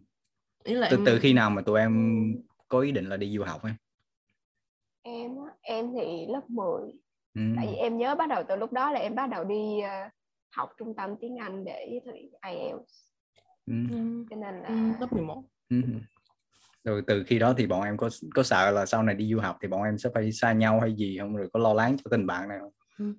[0.66, 2.22] ý là từ em- từ khi nào mà tụi em
[2.68, 3.74] có ý định là đi du học em?
[5.04, 6.80] Á, em thì lớp 10
[7.34, 7.40] ừ.
[7.56, 10.08] tại vì em nhớ bắt đầu từ lúc đó là em bắt đầu đi ờ,
[10.56, 13.06] học trung tâm tiếng Anh để thi IELTS
[13.66, 13.74] Ừ.
[13.90, 15.76] Ừ, cho nên là ừ, lớp 11 Ừ.
[16.84, 19.40] rồi từ khi đó thì bọn em có có sợ là sau này đi du
[19.40, 21.36] học thì bọn em sẽ phải xa nhau hay gì không?
[21.36, 23.14] Rồi có lo lắng cho tình bạn này không?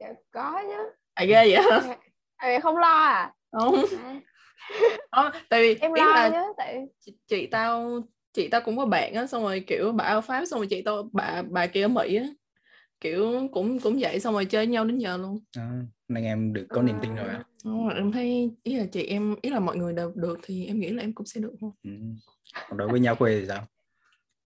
[0.00, 0.90] Dạ, có chứ.
[1.14, 1.64] À ghê vậy
[2.38, 3.32] em không lo à?
[3.52, 3.74] Không.
[4.04, 4.20] À,
[5.10, 8.00] Ờ, tại vì em lo là chứ tại chị, chị tao
[8.32, 10.82] chị tao cũng có bạn á xong rồi kiểu bà ở pháp xong rồi chị
[10.82, 12.26] tao bà bà kia ở mỹ á.
[13.00, 15.38] Kiểu cũng cũng vậy xong rồi chơi với nhau đến giờ luôn.
[15.56, 15.70] À,
[16.08, 17.26] nên em được có niềm tin rồi
[17.64, 20.80] rồi, em thấy ý là chị em ý là mọi người đều được thì em
[20.80, 21.70] nghĩ là em cũng sẽ được thôi.
[21.84, 21.90] Ừ.
[22.68, 23.62] còn đối với nhau quê thì sao?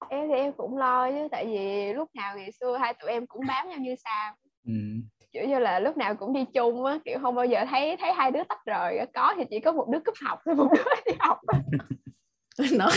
[0.08, 3.26] Em thì em cũng lo chứ tại vì lúc nào ngày xưa hai tụi em
[3.26, 4.36] cũng bám nhau như sao.
[4.66, 4.72] Ừ.
[5.32, 8.12] kiểu như là lúc nào cũng đi chung á kiểu không bao giờ thấy thấy
[8.12, 9.06] hai đứa tách rời á.
[9.14, 11.38] có thì chỉ có một đứa cúp học rồi một đứa đi học
[12.78, 12.92] nói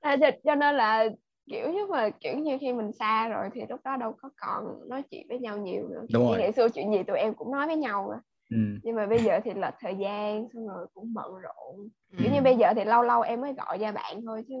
[0.00, 1.04] à, cho, cho nên là
[1.50, 4.88] kiểu như mà kiểu như khi mình xa rồi thì lúc đó đâu có còn
[4.88, 6.38] nói chuyện với nhau nhiều nữa Đúng rồi.
[6.38, 8.16] ngày xưa chuyện gì tụi em cũng nói với nhau mà.
[8.50, 8.56] ừ.
[8.82, 11.88] nhưng mà bây giờ thì lệch thời gian xong rồi cũng bận rộn
[12.18, 12.42] kiểu như Ừ.
[12.42, 14.54] bây giờ thì lâu lâu em mới gọi ra bạn thôi chứ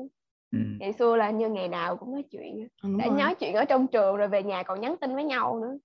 [0.56, 0.76] Ừ.
[0.80, 2.68] ngày xưa là như ngày nào cũng nói chuyện.
[2.82, 3.18] Đúng đã rồi.
[3.18, 5.78] nói chuyện ở trong trường rồi về nhà còn nhắn tin với nhau nữa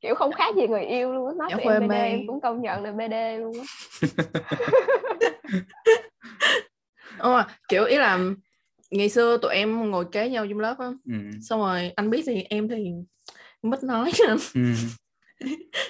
[0.00, 2.08] kiểu không khác gì người yêu luôn á nói Dạ tụi em khuê BD mê.
[2.08, 3.64] em cũng công nhận là BD luôn á
[7.18, 8.18] Ờ, kiểu ý là
[8.90, 11.14] ngày xưa tụi em ngồi kế nhau trong lớp á Ừ.
[11.42, 12.90] xong rồi anh biết thì em thì
[13.62, 14.10] mất nói
[14.54, 14.72] Ừ.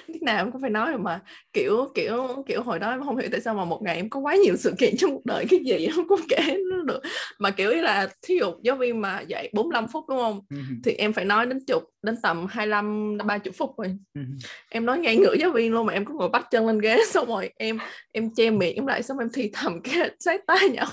[0.07, 1.19] lúc nào em cũng phải nói mà.
[1.53, 4.19] Kiểu kiểu kiểu hồi đó em không hiểu tại sao mà một ngày em có
[4.19, 6.99] quá nhiều sự kiện trong cuộc đời cái gì em cũng kể nó được.
[7.39, 10.41] Mà kiểu là thí dụ giáo viên mà dạy 45 phút đúng không?
[10.49, 10.57] Ừ.
[10.83, 13.97] thì em phải nói đến chục đến tầm 25 đến 30 phút rồi.
[14.13, 14.21] Ừ.
[14.69, 16.97] em nói ngay ngửa giáo viên luôn mà em cứ ngồi bắt chân lên ghế
[17.09, 17.77] xong rồi em
[18.11, 20.85] em che miệng em lại xong em thì thầm cái sát tai nhỏ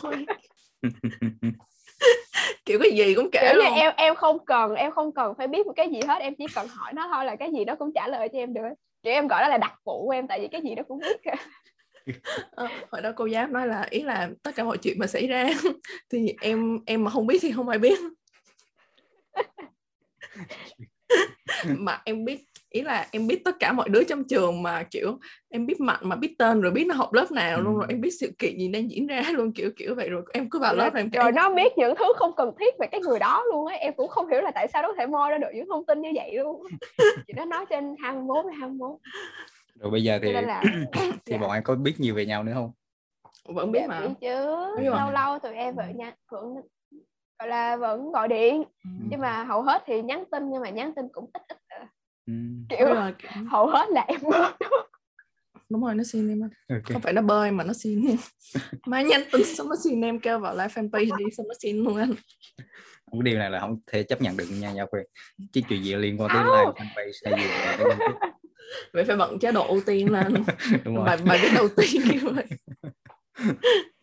[2.64, 3.74] kiểu cái gì cũng kể kiểu luôn.
[3.74, 6.44] em em không cần em không cần phải biết một cái gì hết em chỉ
[6.54, 8.68] cần hỏi nó thôi là cái gì nó cũng trả lời cho em được.
[9.02, 10.98] Kiểu em gọi đó là đặc vụ của em tại vì cái gì nó cũng
[10.98, 11.20] biết.
[12.50, 15.26] Ờ, hồi đó cô giáo nói là ý là tất cả mọi chuyện mà xảy
[15.26, 15.48] ra
[16.10, 17.98] thì em em mà không biết thì không ai biết.
[21.64, 22.44] Mà em biết
[22.76, 25.98] ý là em biết tất cả mọi đứa trong trường mà kiểu em biết mặt
[26.02, 27.78] mà biết tên rồi biết nó học lớp nào luôn Ừ.
[27.78, 30.50] rồi em biết sự kiện gì đang diễn ra luôn kiểu kiểu vậy rồi em
[30.50, 32.86] cứ vào lớp rồi em kể rồi nó biết những thứ không cần thiết về
[32.92, 35.06] cái người đó luôn á em cũng không hiểu là tại sao nó có thể
[35.06, 36.62] moi ra được những thông tin như vậy luôn
[37.26, 38.90] chị nó nói trên 21 hay 21
[39.80, 40.62] rồi bây giờ thì là
[41.02, 41.38] thì dạ.
[41.38, 42.72] bọn em có biết nhiều về nhau nữa không
[43.54, 44.46] vẫn biết Dạ, mà biết chứ
[44.78, 44.96] Biết mà.
[44.96, 46.54] lâu lâu tụi em vẫn nhắn vẫn
[47.38, 48.90] gọi là vẫn gọi điện Ừ.
[49.10, 51.88] nhưng mà hầu hết thì nhắn tin nhưng mà nhắn tin cũng ít ít à.
[52.26, 52.32] Ừ.
[52.68, 52.86] kiểu
[53.18, 54.56] kiểu- hầu hết là em bớt
[55.68, 56.48] đúng rồi nó xin em á.
[56.76, 56.92] ok.
[56.92, 58.16] Không phải nó bơi mà nó xin.
[58.86, 61.76] Má nhắn tin xong nó xin em kêu vào live fanpage đi xong nó xin
[61.84, 62.12] luôn anh.
[63.12, 65.00] Cái điều này là không thể chấp nhận được nha nha quê
[65.52, 67.48] chứ chuyện gì liên quan tới live fanpage hay gì
[68.92, 70.34] vậy phải bận chế độ ưu tiên lên.
[70.84, 71.04] Đúng rồi.
[71.04, 72.44] Bài bài viết đầu tiên như vậy.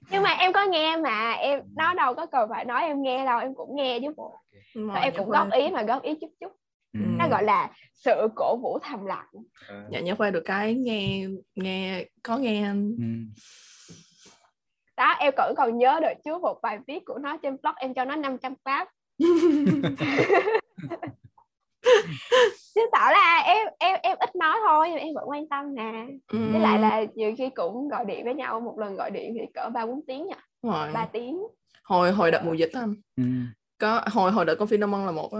[0.10, 3.26] Nhưng mà em có nghe mà em nó đâu có cần phải nói em nghe
[3.26, 4.40] đâu em cũng nghe chứ bộ.
[4.74, 6.52] Rồi, em cũng góp ý mà góp ý chút chút
[6.94, 7.00] ừ.
[7.04, 9.28] nó gọi là sự cổ vũ thầm lặng.
[9.68, 9.84] Ờ.
[9.92, 13.04] dạ nhớ khoa được cái nghe nghe có nghe anh Ừ.
[14.98, 17.94] đó em vẫn còn nhớ được trước một bài viết của nó trên blog em
[17.94, 18.88] cho nó 500 clap
[22.76, 26.06] chứ tạo là em em em ít nói thôi nhưng em vẫn quan tâm nè.
[26.32, 29.46] Với lại là nhiều khi cũng gọi điện với nhau một lần gọi điện thì
[29.54, 30.36] cỡ ba bốn tiếng nha
[30.94, 31.40] ba tiếng.
[31.84, 32.94] Hồi hồi đợt mùa dịch anh.
[33.18, 33.24] Ừ.
[33.78, 35.40] có hồi hồi đợt confinement là một á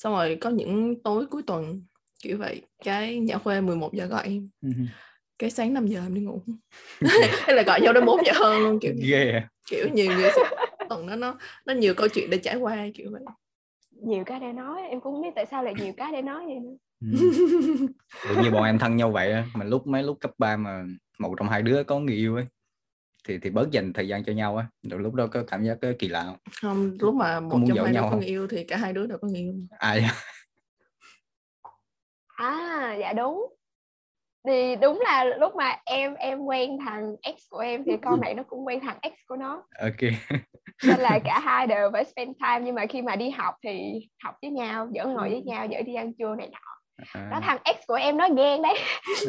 [0.00, 1.82] xong rồi có những tối cuối tuần
[2.22, 4.68] kiểu vậy cái nhã khuê 11 giờ gọi em Ừ.
[5.38, 6.42] cái sáng 5 giờ em đi ngủ
[7.46, 9.48] hay là gọi nhau đến 4 giờ hơn luôn kiểu ghê à.
[9.70, 10.42] kiểu nhiều người sẽ
[10.88, 13.22] tuần nó nó nó nhiều câu chuyện để trải qua kiểu vậy
[14.02, 16.44] nhiều cái để nói em cũng không biết tại sao lại nhiều cái để nói
[16.46, 16.76] vậy nữa
[17.12, 17.18] Ừ.
[18.28, 20.84] Tự như bọn em thân nhau vậy á mà lúc mấy lúc cấp 3 mà
[21.18, 22.44] một trong hai đứa có người yêu ấy
[23.28, 24.66] thì thì bớt dành thời gian cho nhau á.
[24.82, 26.36] Lúc đó có cảm giác kỳ lạ không?
[26.62, 28.18] Không lúc mà một trong hai đứa nhau có không?
[28.18, 30.04] người yêu thì cả hai đứa đều có người yêu ai?
[32.36, 33.46] À dạ đúng.
[34.46, 38.34] Thì đúng là lúc mà em em quen thằng ex của em thì con này
[38.34, 39.62] nó cũng quen thằng ex của nó.
[39.80, 40.00] Ok.
[40.86, 42.60] Nên là cả hai đều phải spend time.
[42.64, 43.92] Nhưng mà khi mà đi học thì
[44.24, 46.69] học với nhau vẫn ngồi với nhau vẫn đi ăn trưa này nọ
[47.14, 48.74] đó à, thằng ex của em nó ghen đấy.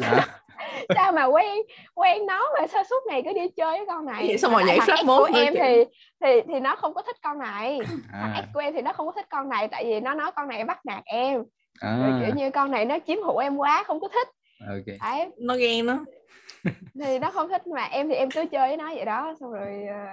[0.02, 0.26] À,
[0.94, 1.56] sao mà quen
[1.94, 4.24] quen nó mà sao suốt ngày cứ đi chơi với con này.
[4.26, 5.60] Vậy xong rồi Mà nhảy thằng flash mode của em kìa.
[5.60, 5.84] thì
[6.20, 7.80] thì thì nó không có thích con này.
[8.12, 10.14] Thằng à, ex của em thì nó không có thích con này tại vì nó
[10.14, 11.34] nói con này bắt nạt em.
[11.82, 14.28] Rồi à, kiểu như con này nó chiếm hữu em quá không có thích.
[14.68, 14.86] Ok.
[15.02, 15.28] Đấy.
[15.38, 15.98] Nó ghen đó
[17.04, 19.52] thì nó không thích mà em thì em cứ chơi với nó vậy đó xong
[19.52, 20.06] rồi ờ,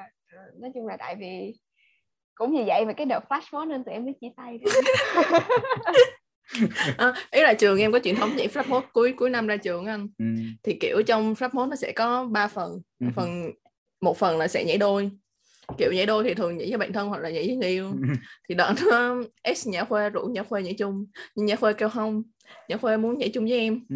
[0.60, 1.54] nói chung là tại vì
[2.36, 4.60] cũng vì vậy mà cái đợt flash mode nên tụi em mới chia tay.
[6.98, 9.58] à, ý là trường em có truyền thống nhảy flap mode cuối cuối năm ra
[9.58, 10.08] trường anh.
[10.18, 10.26] Ừ,
[10.64, 12.82] thì kiểu trong flap mode nó sẽ có 3 phần.
[13.00, 13.08] Ừ.
[13.16, 13.52] phần
[14.02, 15.10] một phần là sẽ nhảy đôi.
[15.78, 17.94] Kiểu nhảy đôi thì thường nhảy với bạn thân hoặc là nhảy với người yêu.
[18.50, 21.06] Thì đợt đó ex nhã khuê rủ nhã khuê nhảy chung.
[21.36, 22.24] Nhưng nhã khuê kêu không
[22.70, 23.80] nhã khuê muốn nhảy chung với em.
[23.90, 23.96] Ừ,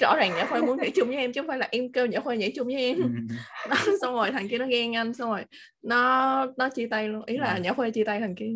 [0.00, 2.06] rõ ràng nhã khuê muốn nhảy chung với em chứ không phải là em kêu
[2.06, 2.96] nhã khuê nhảy chung với em.
[2.96, 3.08] Ừ,
[3.70, 5.44] đó, xong rồi thằng kia nó ghen anh xong rồi
[5.82, 7.22] nó nó chia tay luôn.
[7.26, 7.60] Ý là Ừ.
[7.62, 8.50] nhã khuê chia tay thằng kia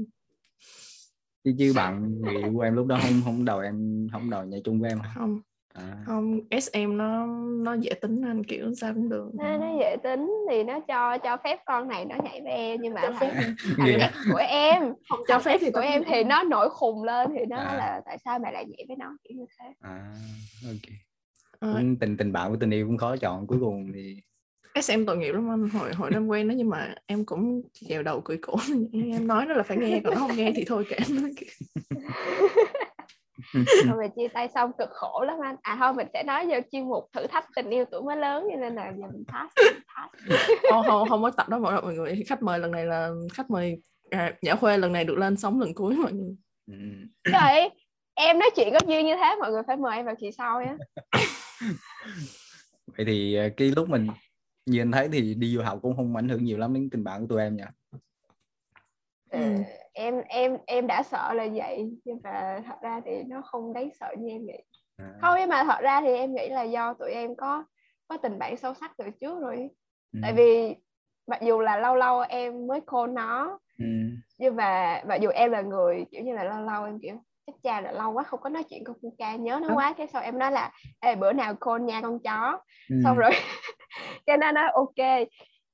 [1.49, 4.45] chứ chứ bạn người yêu của em lúc đó không không đầu em không đầu
[4.45, 5.41] nhảy chung với em không.
[5.75, 7.27] À, không SM nó
[7.65, 9.31] nó dễ tính anh kiểu sao cũng được.
[9.35, 12.81] Nó, nó dễ tính thì nó cho cho phép con này nó nhảy với em
[12.83, 13.33] nhưng mà cho phép.
[13.77, 13.93] vậy?
[14.01, 14.83] ex của em.
[15.09, 17.75] Không cho phép thì của em thì nó nổi khùng lên thì nó À.
[17.75, 19.67] là tại sao mày lại nhảy với nó kiểu như thế.
[19.81, 20.13] À,
[20.67, 20.93] ok.
[21.61, 24.17] Cũng tình tình bạn với tình yêu cũng khó chọn cuối cùng thì
[24.83, 25.69] SM tội nghiệp lắm anh.
[25.69, 28.57] Hồi hồi năm quen đó nhưng mà em cũng chèo đầu cười cổ.
[29.12, 31.23] Em nói nó là phải nghe còn nó không nghe thì thôi kệ nó.
[33.55, 35.57] Rồi mình chia tay xong cực khổ lắm anh.
[35.62, 38.45] À thôi mình sẽ nói vô chuyên mục thử thách tình yêu tuổi mới lớn
[38.51, 40.62] cho nên là giờ mình pass, mình pass.
[40.71, 42.23] không không không có tập đó mọi người.
[42.29, 43.77] Khách mời lần này là khách mời
[44.11, 46.37] à, Nhã Khuê lần này được lên sóng lần cuối mọi người.
[46.67, 46.75] Ừ.
[47.33, 47.71] Trời
[48.19, 50.62] em nói chuyện có duyên như thế mọi người phải mời em vào kỳ sau
[50.62, 50.75] nhé
[52.97, 54.09] vậy thì ờ, cái lúc mình
[54.69, 57.05] như anh thấy thì đi du học cũng không ảnh hưởng nhiều lắm đến tình
[57.05, 57.67] bạn của tụi em nha
[59.31, 59.63] Ờ, Ừ.
[59.93, 63.89] em em em đã sợ là vậy nhưng mà thật ra thì nó không đáng
[64.01, 64.59] sợ như em nghĩ.
[64.97, 67.65] À, không nhưng mà thật ra thì em nghĩ là do tụi em có
[68.09, 69.57] có tình bạn sâu sắc từ trước rồi.
[70.13, 70.75] Ừ, tại vì
[71.27, 73.85] mặc dù là lâu lâu em mới call nó ừ,
[74.39, 77.15] nhưng mà mặc dù em là người kiểu như là lâu lâu em kiểu
[77.47, 79.95] chắc cha là lâu quá không có nói chuyện con cu ca nhớ nó quá
[79.99, 82.61] cái sau em nói là Ê, bữa nào call nha con chó.
[82.89, 83.31] Ừ, xong rồi
[84.27, 85.29] cái nó nói ok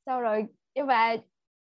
[0.06, 1.16] xong rồi nhưng mà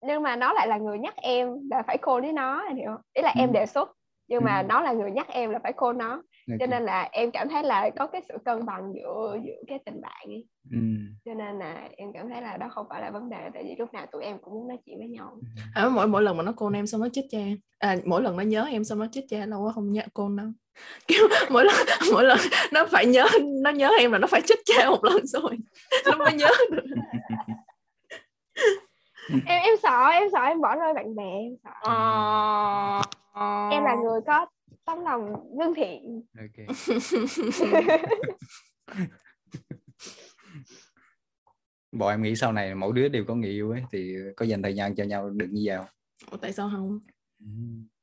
[0.03, 3.01] nhưng mà nó lại là người nhắc em là phải call với nó hiểu không?
[3.13, 3.53] ý là em Ừ.
[3.53, 3.93] đề xuất
[4.29, 4.67] nhưng mà Ừ.
[4.69, 6.23] nó là người nhắc em là phải call nó
[6.61, 9.79] cho nên là em cảm thấy là có cái sự cân bằng giữa giữa cái
[9.87, 10.47] tình bạn ấy.
[10.71, 10.79] ừ,
[11.25, 13.77] cho nên là em cảm thấy là đó không phải là vấn đề tại vì
[13.79, 15.39] lúc nào tụi em cũng muốn nói chuyện với nhau.
[15.75, 17.39] À, mỗi mỗi lần mà nó call em xong nó chết cha.
[17.79, 20.31] À, mỗi lần nó nhớ em xong nó chết cha lâu quá không nhớ call
[20.35, 20.45] nó
[21.09, 21.75] kiểu mỗi lần
[22.13, 22.39] mỗi lần
[22.73, 23.27] nó phải nhớ
[23.63, 25.59] nó nhớ em là nó phải chết cha một lần rồi.
[26.07, 26.51] Nó mới nhớ.
[26.71, 26.85] Được
[29.47, 31.71] em em sợ em sợ em bỏ rơi bạn bè em sợ.
[33.33, 33.69] Ờ.
[33.71, 34.47] em là người có
[34.87, 36.23] tấm lòng lương thiện.
[36.39, 36.67] Ok.
[41.93, 44.63] Bọn em nghĩ sau này mỗi đứa đều có người yêu ấy thì có dành
[44.63, 45.79] thời gian cho nhau được như vậy?
[46.31, 47.01] Ủa, tại sao không?
[47.41, 47.47] Ừ.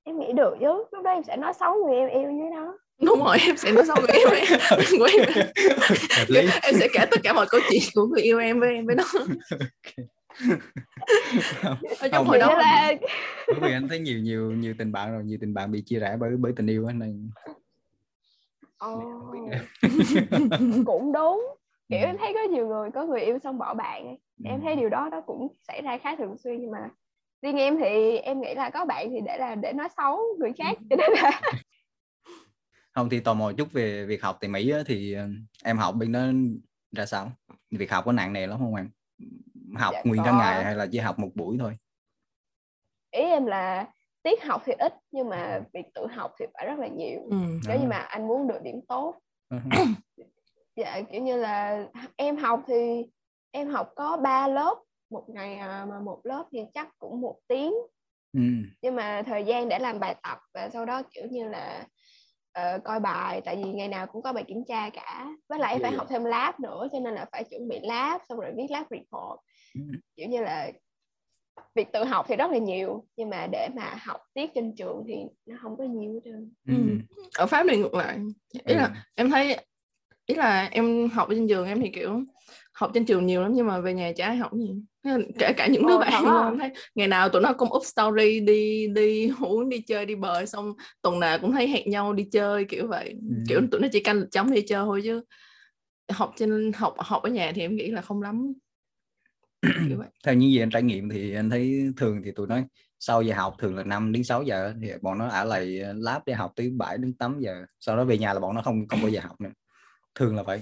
[0.04, 0.84] em nghĩ được chứ.
[0.92, 2.78] Lúc đó em sẽ nói xấu người em yêu với nó.
[3.02, 4.46] Đúng rồi em sẽ nói sau người yêu em.
[5.00, 5.30] Của em.
[6.62, 8.96] Em sẽ kể tất cả mọi câu chuyện của người yêu em với em với
[8.96, 9.04] nó
[12.00, 12.94] Ở trong Không, hồi đó là
[13.52, 16.00] bởi vì anh thấy nhiều nhiều nhiều tình bạn rồi nhiều tình bạn bị chia
[16.00, 17.30] rẽ bởi bởi tình yêu nên
[18.78, 19.40] Ồ, không biết
[20.86, 21.48] cũng đúng.
[21.90, 22.06] Kiểu Ừ.
[22.06, 24.06] em thấy có nhiều người có người yêu xong bỏ bạn.
[24.08, 24.18] Ấy.
[24.46, 24.80] em thấy Ừ.
[24.80, 26.90] điều đó nó cũng xảy ra khá thường xuyên nhưng mà
[27.42, 30.52] riêng em thì em nghĩ là có bạn thì để là để nói xấu người
[30.58, 31.42] khác cho nên là
[32.92, 35.28] không thì tò mò chút về việc học tại Mỹ á, thì ờ,
[35.64, 36.26] em học bên đó
[36.92, 37.32] ra sao?
[37.72, 38.90] Việc học có nặng nề lắm không em
[39.76, 40.38] học Dạ nguyên cả có.
[40.38, 41.78] ngày hay là chỉ học một buổi thôi
[43.12, 43.88] ý em là
[44.24, 47.38] tiết học thì ít nhưng mà việc tự học thì phải rất là nhiều ừ.
[47.68, 47.90] nếu như À.
[47.90, 49.16] mà anh muốn được điểm tốt
[49.50, 49.58] Ừ.
[50.76, 53.06] dạ kiểu như là em học thì
[53.52, 54.76] em học có 3 lớp
[55.10, 57.74] một ngày à, mà một lớp thì chắc cũng một tiếng
[58.34, 58.42] Ừ.
[58.82, 61.86] nhưng mà thời gian để làm bài tập và sau đó kiểu như là
[62.54, 65.74] ờ, coi bài tại vì ngày nào cũng có bài kiểm tra cả với lại
[65.74, 65.98] em phải dạ.
[65.98, 68.86] học thêm lab nữa cho nên là phải chuẩn bị lab xong rồi viết lab
[68.90, 69.53] report Ừ.
[70.16, 70.72] kiểu như là
[71.76, 75.04] việc tự học thì rất là nhiều nhưng mà để mà học tiết trên trường
[75.08, 76.74] thì nó không có nhiều hết trơn Ừ.
[76.76, 77.18] Ừ.
[77.38, 78.20] ở pháp thì ngược lại
[78.66, 78.92] ý là Ừ.
[79.16, 79.58] em thấy
[80.26, 82.22] ý là em học ở trên trường em thì kiểu
[82.74, 84.76] học trên trường nhiều lắm nhưng mà về nhà chả ai học gì
[85.40, 87.84] kể cả những đứa Ồ, bạn luôn, em thấy ngày nào tụi nó cũng up
[87.86, 92.14] story đi đi uống đi chơi đi bời xong tuần nào cũng thấy hẹn nhau
[92.14, 93.36] đi chơi kiểu vậy Ừ.
[93.50, 95.22] kiểu tụi nó chỉ canh lịch trống đi chơi thôi chứ
[96.10, 98.54] học trên học học ở nhà thì em nghĩ là không lắm
[100.24, 102.58] theo những gì anh trải nghiệm thì anh thấy thường thì tụi nó
[103.00, 106.22] sau giờ học thường là 5 đến 6 giờ thì bọn nó ở lại lab
[106.26, 107.66] để học tới 7 đến 8 giờ.
[107.80, 109.50] Sau đó về nhà là bọn nó không không bao giờ học nữa.
[110.16, 110.62] Thường là vậy.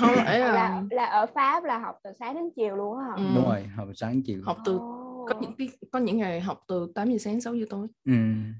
[0.00, 3.04] Không ấy là là là ở pháp là học từ sáng đến chiều luôn á
[3.04, 3.12] hả?
[3.16, 3.22] Ừ.
[3.34, 4.78] đúng rồi học sáng đến chiều học từ
[5.28, 7.86] có những cái có những ngày học từ 8 giờ sáng 6 giờ tối.
[8.04, 8.12] Ừ.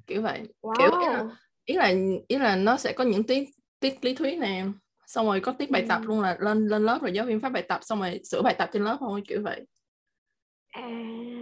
[0.07, 0.49] kiểu vậy.
[0.63, 0.75] Wow.
[0.79, 1.25] kiểu ý là
[1.65, 1.93] ý là
[2.29, 3.49] ý là nó sẽ có những tiết
[3.81, 4.65] tiết lý thuyết nè.
[5.07, 6.07] Xong rồi có tiết bài tập Ừ.
[6.07, 8.55] luôn là lên lên lớp rồi giáo viên phát bài tập xong rồi sửa bài
[8.59, 9.67] tập trên lớp thôi kiểu vậy
[10.73, 10.89] à,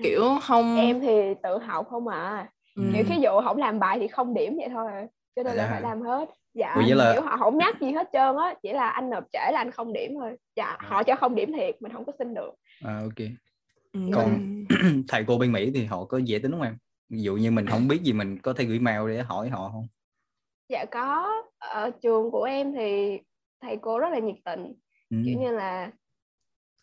[0.03, 2.49] kiểu không em thì tự học không à.
[2.77, 2.83] Ừ.
[2.95, 5.07] kiểu ví dụ không làm bài thì không điểm vậy thôi à.
[5.37, 5.69] cho nên là À.
[5.73, 6.29] phải làm hết.
[6.55, 8.55] Dạ Ủa, là- kiểu họ không nhắc gì hết trơn á.
[8.63, 10.37] Chỉ là anh nộp trễ là anh không điểm thôi.
[10.57, 12.51] Dạ họ cho không điểm thiệt mình không có xin được.
[12.85, 13.27] À, ok.
[13.93, 14.01] Ừ.
[14.15, 14.65] còn-
[15.09, 16.77] thầy cô bên Mỹ thì họ có dễ tính không em?
[17.09, 19.69] Ví dụ như mình không biết gì mình có thể gửi mail để hỏi họ
[19.73, 19.87] không?
[20.69, 21.29] Dạ có.
[21.59, 23.19] Ở trường của em thì
[23.63, 24.73] thầy cô rất là nhiệt tình.
[25.11, 25.17] Ừ.
[25.25, 25.91] kiểu như là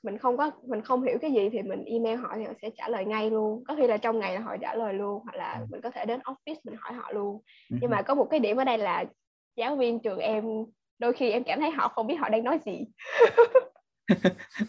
[0.07, 2.69] mình không có mình không hiểu cái gì thì mình email họ thì họ sẽ
[2.77, 5.35] trả lời ngay luôn có khi là trong ngày là họ trả lời luôn hoặc
[5.35, 5.65] là Ừ.
[5.69, 7.41] mình có thể đến office mình hỏi họ luôn
[7.71, 7.77] Ừ.
[7.81, 9.05] nhưng mà có một cái điểm ở đây là
[9.55, 10.43] giáo viên trường em
[10.99, 12.85] đôi khi em cảm thấy họ không biết họ đang nói gì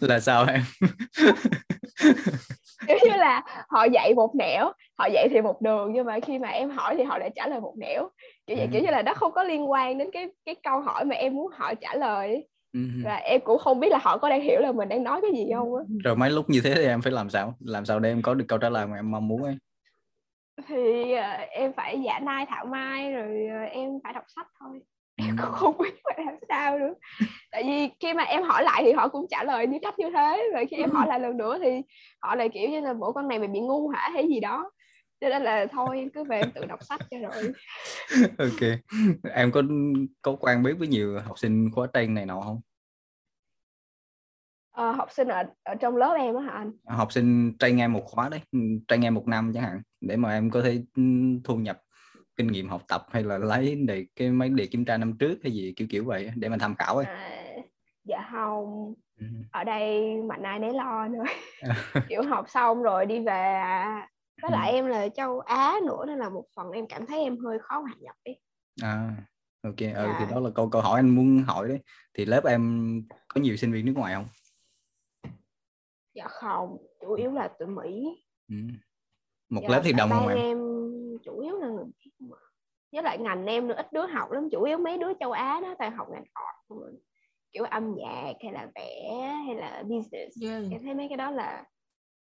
[0.01, 0.61] là sao em
[2.87, 6.39] kiểu như là họ dạy một nẻo họ dạy thì một đường nhưng mà khi
[6.39, 8.09] mà em hỏi thì họ lại trả lời một nẻo
[8.47, 8.69] kiểu vậy Ừ.
[8.73, 11.35] kiểu như là nó không có liên quan đến cái cái câu hỏi mà em
[11.35, 12.41] muốn họ trả lời ừ.
[13.03, 15.31] Và em cũng không biết là họ có đang hiểu là mình đang nói cái
[15.31, 15.83] gì không á.
[16.03, 17.53] Rồi mấy lúc như thế thì em phải làm sao?
[17.59, 19.55] Làm sao để em có được câu trả lời mà em mong muốn ấy?
[20.67, 24.79] Thì ờ, em phải giả nai thảo mai rồi ờ, em phải đọc sách thôi.
[25.17, 25.23] Ừ.
[25.27, 26.93] em cũng không biết phải làm sao nữa.
[27.51, 30.09] Tại vì khi mà em hỏi lại thì họ cũng trả lời như cách như
[30.09, 30.49] thế.
[30.53, 31.81] Rồi khi em hỏi lại lần nữa thì
[32.19, 34.09] họ lại kiểu như là bộ con này mày bị ngu hả?
[34.13, 34.71] hay gì đó
[35.21, 37.53] cho nên là thôi em cứ về em tự đọc sách cho rồi.
[38.37, 38.79] Ok.
[39.33, 39.61] Em có
[40.21, 42.61] có quen biết với nhiều học sinh khóa trên này nọ không?
[44.71, 46.71] Ờ, học sinh ở ở trong lớp em á hả anh?
[46.85, 48.41] Học sinh train em một khóa đấy
[48.87, 51.03] train em một năm chẳng hạn để mà em có thể ừ,
[51.43, 51.81] thu nhập
[52.35, 55.39] kinh nghiệm học tập hay là lấy đề cái mấy đề kiểm tra năm trước
[55.43, 57.05] hay gì kiểu kiểu vậy để mà tham khảo ấy.
[57.05, 57.45] À,
[58.03, 58.93] dạ không.
[59.19, 59.25] Ừ.
[59.51, 61.23] ở đây mạnh ai nấy lo nữa.
[62.09, 64.09] Kiểu học xong rồi đi về à.
[64.41, 64.55] Với Ừ.
[64.55, 67.57] lại em là châu Á nữa nên là một phần em cảm thấy em hơi
[67.61, 68.39] khó hòa nhập ấy
[68.81, 69.15] à
[69.61, 70.27] ok ừ, thì Dạ.
[70.31, 71.79] đó là câu câu hỏi anh muốn hỏi đấy
[72.13, 72.93] thì lớp em
[73.27, 74.25] có nhiều sinh viên nước ngoài không
[76.13, 78.05] dạ không chủ yếu là tụi Mỹ
[78.49, 78.55] ừ.
[79.49, 80.57] một Dạ, lớp thì tại đông không em em
[81.23, 82.11] chủ yếu là người Mỹ
[82.91, 85.59] với lại ngành em nữa ít đứa học lắm chủ yếu mấy đứa châu Á
[85.61, 86.89] đó toàn học ngành art à.
[87.51, 89.11] kiểu âm nhạc hay là vẽ
[89.45, 90.63] hay là business Yeah.
[90.71, 91.63] em thấy mấy cái đó là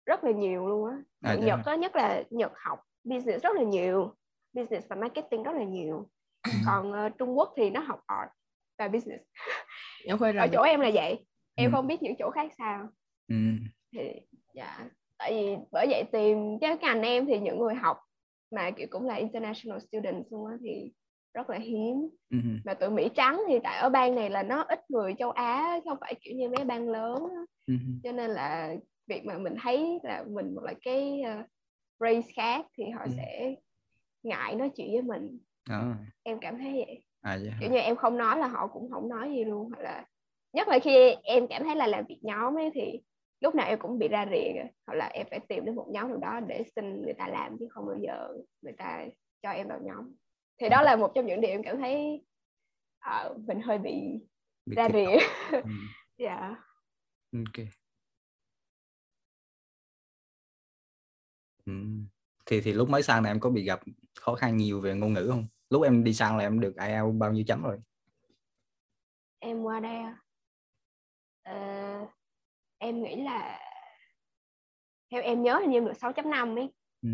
[0.09, 1.35] rất là nhiều luôn á À.
[1.35, 4.13] Nhật á nhất là Nhật học business rất là nhiều
[4.53, 6.09] business và marketing rất là nhiều
[6.65, 8.29] còn ờ, Trung Quốc thì nó học art
[8.77, 9.23] và business
[10.37, 11.75] ở chỗ em là vậy em Ừ.
[11.75, 12.87] không biết những chỗ khác sao
[13.27, 13.35] ừ.
[13.93, 14.09] thì
[14.53, 17.97] dạ tại vì bởi vậy tìm cái ngành em thì những người học
[18.51, 20.91] mà kiểu cũng là international students luôn á thì
[21.33, 22.37] rất là hiếm Ừ.
[22.65, 25.79] mà tụi Mỹ trắng thì tại ở bang này là nó ít người châu Á
[25.85, 27.15] không phải kiểu như mấy bang lớn.
[27.67, 27.73] Ừ.
[28.03, 28.75] cho nên là
[29.09, 31.43] việc mà mình thấy là mình một là cái ờ,
[31.99, 33.11] race khác thì họ Ừ.
[33.17, 33.55] sẽ
[34.23, 35.39] ngại nói chuyện với mình
[35.69, 37.51] À, em cảm thấy vậy à dạ.
[37.59, 40.05] kiểu như em không nói là họ cũng không nói gì luôn hoặc là
[40.53, 43.01] nhất là khi em cảm thấy là làm việc nhóm ấy thì
[43.39, 46.07] lúc nào em cũng bị ra rìa hoặc là em phải tìm đến một nhóm
[46.09, 48.27] nào đó để xin người ta làm chứ không bao giờ
[48.61, 49.05] người ta
[49.41, 50.13] cho em vào nhóm
[50.61, 52.21] thì đó là một trong những điều em cảm thấy
[52.99, 53.93] ờ, mình hơi bị
[54.65, 55.17] Bị ra rìa.
[55.51, 55.69] Ừ.
[56.17, 56.55] dạ
[57.33, 57.65] Ok.
[61.69, 61.75] Ừ.
[62.45, 63.79] Thì thì lúc mới sang này em có bị gặp
[64.19, 65.45] khó khăn nhiều về ngôn ngữ không?
[65.69, 67.77] Lúc em đi sang là em được IELTS bao nhiêu chấm rồi?
[69.41, 69.97] em qua đây?
[71.43, 71.55] Ờ,
[72.77, 73.59] em nghĩ là
[75.11, 76.69] theo em nhớ hình như em được 6.5 ấy
[77.01, 77.09] Ừ.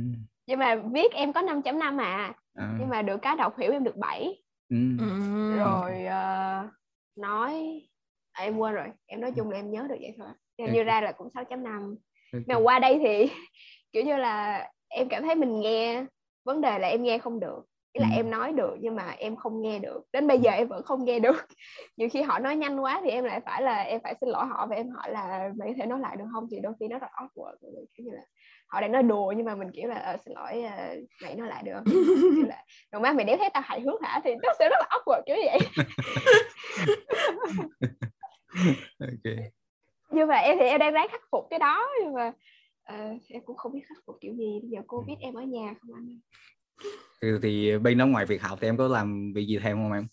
[0.47, 2.75] nhưng mà viết em có 5.5 à À.
[2.79, 4.77] nhưng mà được cái đọc hiểu em được 7 Ừ.
[4.99, 5.57] Ừ.
[5.57, 6.67] rồi ờ,
[7.15, 7.81] nói
[8.31, 10.29] à, em quên rồi em nói chung là em nhớ được vậy thôi
[10.59, 11.95] Hình như ra là cũng 6.5
[12.33, 12.41] Ok.
[12.47, 13.33] mà qua đây thì
[13.95, 16.05] kiểu như là em cảm thấy mình nghe
[16.45, 18.15] vấn đề là em nghe không được Ý là Ừ.
[18.15, 20.01] em nói được nhưng mà em không nghe được.
[20.13, 21.35] Đến bây giờ em vẫn không nghe được.
[21.97, 24.45] Nhiều khi họ nói nhanh quá thì em lại phải là em phải xin lỗi
[24.45, 26.47] họ và em hỏi là mày có thể nói lại được không?
[26.51, 27.55] Thì đôi khi nó rất awkward.
[27.97, 28.21] Kiểu như là
[28.67, 31.47] họ đang nói đùa nhưng mà mình kiểu là "Ờ, xin lỗi ờ, mày nói
[31.47, 31.79] lại được.
[31.85, 34.21] Không là rồi má mày đéo thấy tao hài hước hả?
[34.23, 35.59] Thì nó sẽ rất là awkward kiểu vậy.
[38.99, 39.35] Ok.
[40.09, 42.31] nhưng mà em thì em đang ráng khắc phục cái đó nhưng mà
[42.85, 42.95] ờ,
[43.29, 45.95] em cũng không biết khắc phục kiểu gì bây giờ covid em ở nhà không
[45.95, 46.19] anh
[47.21, 49.91] Thì, thì bên đó ngoài việc học thì em có làm việc gì thêm không
[49.91, 50.07] em?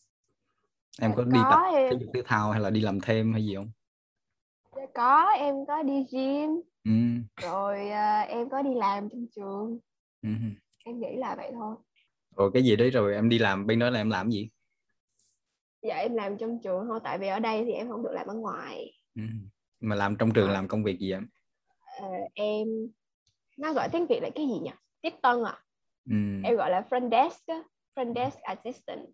[1.00, 3.00] Em Dạ, có đi tập có em thể dục thể thao hay là đi làm
[3.00, 3.70] thêm hay gì không?
[4.76, 6.50] dạ, có em có đi gym
[6.84, 6.90] Ừ.
[7.40, 9.78] rồi ờ, em có đi làm trong trường
[10.22, 10.28] Ừ.
[10.84, 11.76] em nghĩ là vậy thôi
[12.36, 14.50] rồi cái gì đấy rồi em đi làm bên đó là em làm gì
[15.82, 18.26] dạ em làm trong trường thôi tại vì ở đây thì em không được làm
[18.26, 19.22] ở ngoài ừ.
[19.80, 20.54] mà làm trong trường Ờ.
[20.54, 21.26] làm công việc gì em
[22.00, 22.68] Ờ, em
[23.56, 24.70] nó gọi tiếng việt là cái gì nhỉ
[25.00, 25.58] tiếp tân à
[26.10, 26.16] ừ.
[26.44, 27.48] em gọi là front desk
[27.94, 29.06] front desk assistant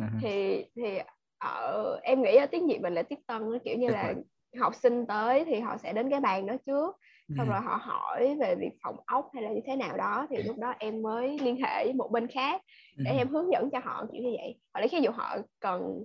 [0.00, 0.10] ha.
[0.22, 0.98] thì thì
[1.38, 4.22] ở em nghĩ ở tiếng Việt mình là tiếp tân kiểu như là rồi.
[4.60, 6.96] học sinh tới thì họ sẽ đến cái bàn đó trước
[7.36, 7.52] xong Ừ.
[7.52, 10.58] rồi họ hỏi về việc phòng ốc hay là như thế nào đó thì lúc
[10.58, 12.62] đó em mới liên hệ với một bên khác
[12.96, 13.16] để Ừ.
[13.16, 16.04] em hướng dẫn cho họ kiểu như vậy hoặc là ví dụ họ cần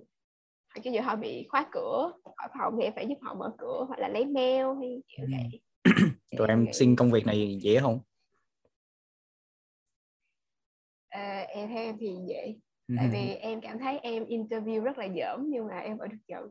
[0.74, 3.52] hoặc ví dụ họ bị khóa cửa khỏi phòng thì em phải giúp họ mở
[3.58, 5.32] cửa hoặc là lấy mail hay kiểu Ừ.
[5.32, 5.60] vậy
[6.36, 8.00] Rồi em xin công việc này dễ không
[11.10, 12.54] Ờ, em theo em thì dễ
[12.88, 12.94] Ừ.
[12.98, 16.16] tại vì em cảm thấy em interview rất là dởm nhưng mà em vẫn được
[16.28, 16.42] nhận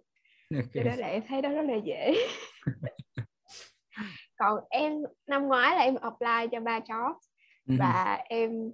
[0.55, 0.65] Ok.
[0.73, 2.13] cho nên là em thấy đó rất là dễ
[4.35, 4.93] còn em
[5.27, 7.13] năm ngoái là em apply cho ba job
[7.67, 7.75] Ừ.
[7.79, 8.71] và em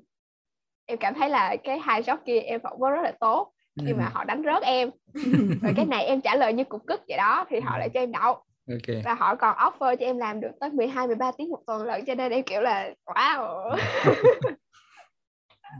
[0.85, 3.97] em cảm thấy là cái hai job kia em phỏng vấn rất là tốt nhưng
[3.97, 4.09] mà Ừ.
[4.13, 4.89] họ đánh rớt em
[5.61, 7.99] và cái này em trả lời như cục cức vậy đó thì họ lại cho
[7.99, 9.03] em đậu ok.
[9.05, 12.05] Và họ còn offer cho em làm được tới 12 13 tiếng một tuần lận
[12.05, 13.77] cho nên em kiểu là wow.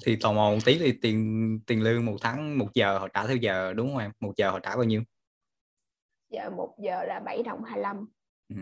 [0.06, 3.28] Thì tò mò một tí thì tiền tiền lương một tháng một giờ họ trả
[3.28, 4.12] theo giờ đúng không em?
[4.20, 5.02] Một giờ họ trả bao nhiêu?
[6.30, 8.08] Giờ một giờ là 7 đồng 25
[8.50, 8.56] ừ.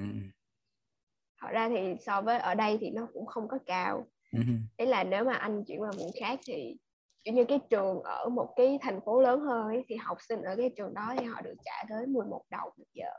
[1.41, 4.07] thật ra thì so với ở đây thì nó cũng không có cao.
[4.31, 4.39] Ừ.
[4.77, 6.77] ý là nếu mà anh chuyển qua vùng khác thì
[7.23, 10.41] kiểu như cái trường ở một cái thành phố lớn hơn ấy, thì học sinh
[10.41, 13.09] ở cái trường đó thì họ được trả tới 11 đồng một giờ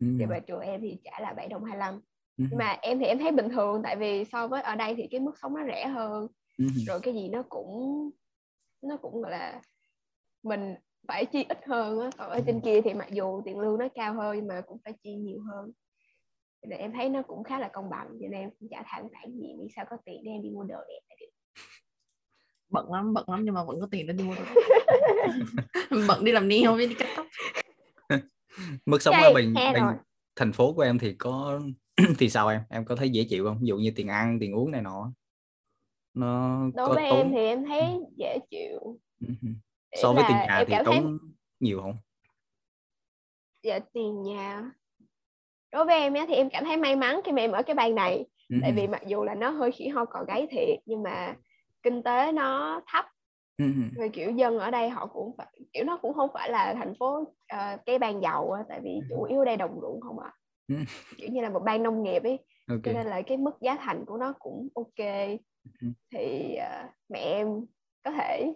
[0.00, 0.06] Ừ.
[0.10, 2.00] nhưng mà trường em thì trả là 7 đồng 25
[2.38, 2.44] Ừ.
[2.50, 5.06] nhưng mà em thì em thấy bình thường tại vì so với ở đây thì
[5.10, 6.26] cái mức sống nó rẻ hơn
[6.58, 6.64] Ừ.
[6.86, 8.10] rồi cái gì nó cũng
[8.82, 9.60] nó cũng là
[10.42, 10.74] mình
[11.08, 13.88] phải chi ít hơn á còn ở trên kia thì mặc dù tiền lương nó
[13.94, 15.72] cao hơn nhưng mà cũng phải chi nhiều hơn
[16.62, 19.08] nên em thấy nó cũng khá là công bằng cho nên em cũng chả thẳng
[19.12, 21.26] thản gì vì sao có tiền để em đi mua đồ đẹp được.
[22.68, 24.42] bận lắm bận lắm nhưng mà vẫn có tiền để đi mua đồ
[26.08, 27.26] bận đi làm nail với đi cắt tóc
[28.88, 29.94] mức sống ở he bên rồi.
[30.36, 31.60] thành phố của em thì có
[32.18, 34.52] thì sao em em có thấy dễ chịu không ví dụ như tiền ăn tiền
[34.52, 35.12] uống này nọ
[36.14, 39.34] nó đối có với tốn em thì em thấy dễ chịu Ừ.
[40.02, 41.18] So với tiền nhà thì cảm thấy tốn
[41.60, 41.96] nhiều không
[43.62, 44.70] dạ, tiền nhà
[45.72, 47.74] đối với em á, thì em cảm thấy may mắn khi mà em ở cái
[47.74, 48.56] bang này Ừ.
[48.62, 51.34] tại vì mặc dù là nó hơi khỉ ho cò gáy thiệt nhưng mà
[51.82, 53.17] kinh tế nó thấp Ừ.
[53.96, 56.94] rồi kiểu dân ở đây họ cũng phải kiểu nó cũng không phải là thành
[56.98, 60.18] phố ờ, cái bang giàu á tại vì chủ yếu ở đây đồng ruộng không
[60.18, 60.32] à
[60.68, 60.74] Ừ.
[61.18, 62.38] kiểu như là một bang nông nghiệp ấy
[62.68, 65.06] ok cho nên là cái mức giá thành của nó cũng ok
[65.80, 65.88] Ừ.
[66.12, 67.46] thì ờ, mẹ em
[68.04, 68.52] có thể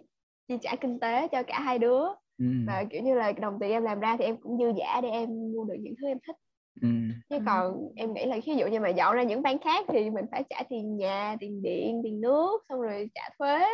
[0.47, 2.03] chi trả kinh tế cho cả hai đứa
[2.39, 2.45] Ừ.
[2.67, 5.09] và kiểu như là đồng tiền em làm ra thì em cũng dư giả để
[5.09, 6.35] em mua được những thứ em thích
[6.81, 6.87] Ừ.
[7.29, 7.41] chứ Ừ.
[7.45, 10.25] còn em nghĩ là ví dụ như mà dọn ra những bang khác thì mình
[10.31, 13.65] phải trả tiền nhà tiền điện tiền nước xong rồi trả thuế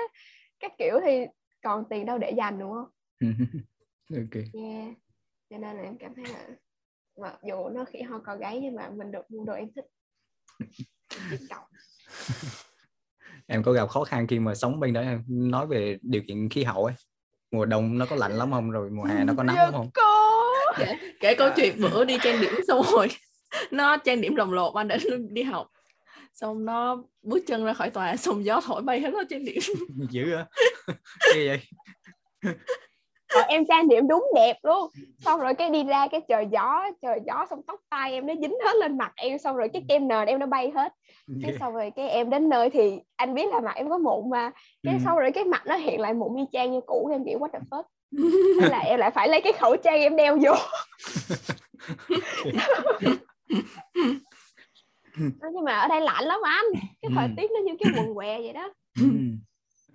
[0.59, 1.25] các kiểu thì
[1.63, 2.89] còn tiền đâu để dành đúng không?
[4.13, 4.33] Ok.
[4.33, 4.93] Yeah.
[5.49, 6.47] cho nên là em cảm thấy là
[7.21, 9.85] mặc dù nó khỉ ho cò gáy nhưng mà mình được mua đồ em thích.
[13.47, 16.49] Em có gặp khó khăn khi mà sống bên đó em nói về điều kiện
[16.49, 16.95] khí hậu ấy.
[17.51, 18.71] Mùa đông nó có lạnh lắm không?
[18.71, 19.89] Rồi mùa hè nó có nắng lắm không?
[19.93, 20.45] có
[20.77, 23.07] kể, kể câu chuyện bữa đi trang điểm xong rồi.
[23.71, 25.67] Nó trang điểm lồng lộn anh để nó đi học
[26.41, 29.59] xong nó bước chân ra khỏi tòa xong gió thổi bay hết nó trang điểm.
[30.11, 30.45] Dữ á
[31.35, 31.59] Ghê vậy?
[33.33, 34.89] Rồi em trang điểm đúng đẹp luôn.
[35.25, 38.33] Xong rồi cái đi ra cái trời gió trời gió xong tóc tai em nó
[38.41, 40.93] dính hết lên mặt em xong rồi cái kem nền em nó bay hết.
[41.41, 41.57] Cái Ghê.
[41.59, 44.51] xong rồi cái em đến nơi thì anh biết là mặt em có mụn mà.
[44.83, 44.99] Cái Ừ.
[45.05, 47.49] xong rồi cái mặt nó hiện lại mụn y chang như cũ em kiểu what
[47.53, 47.83] the fuck?
[48.59, 50.53] Thế là em lại phải lấy cái khẩu trang em đeo vô
[55.19, 56.65] Nói nhưng mà ở đây lạnh lắm anh
[57.01, 57.33] cái thời Ừ.
[57.37, 59.05] tiết nó như cái quần què vậy đó Ừ.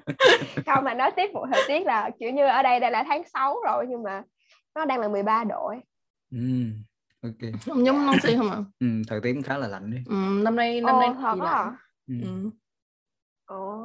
[0.67, 3.23] không mà nói tiếp một thời tiết là kiểu như ở đây đây là tháng
[3.35, 4.23] 6 rồi nhưng mà
[4.75, 5.81] nó đang là 13 độ ấy.
[6.31, 6.39] Ừ.
[7.23, 8.87] ok không giống Long Xi không à ừ.
[9.09, 10.15] thời tiết cũng khá là lạnh đấy ừ,
[10.45, 11.77] năm nay năm Ồ, nay thật à?
[12.09, 12.15] ừ.
[12.23, 12.51] ừ.
[13.47, 13.79] Ồ,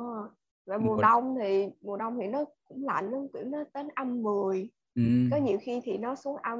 [0.66, 3.88] và mùa Mùa- đông thì mùa đông thì nó cũng lạnh lắm kiểu nó đến
[3.96, 5.02] âm 10 Ừ.
[5.32, 6.60] có nhiều khi thì nó xuống âm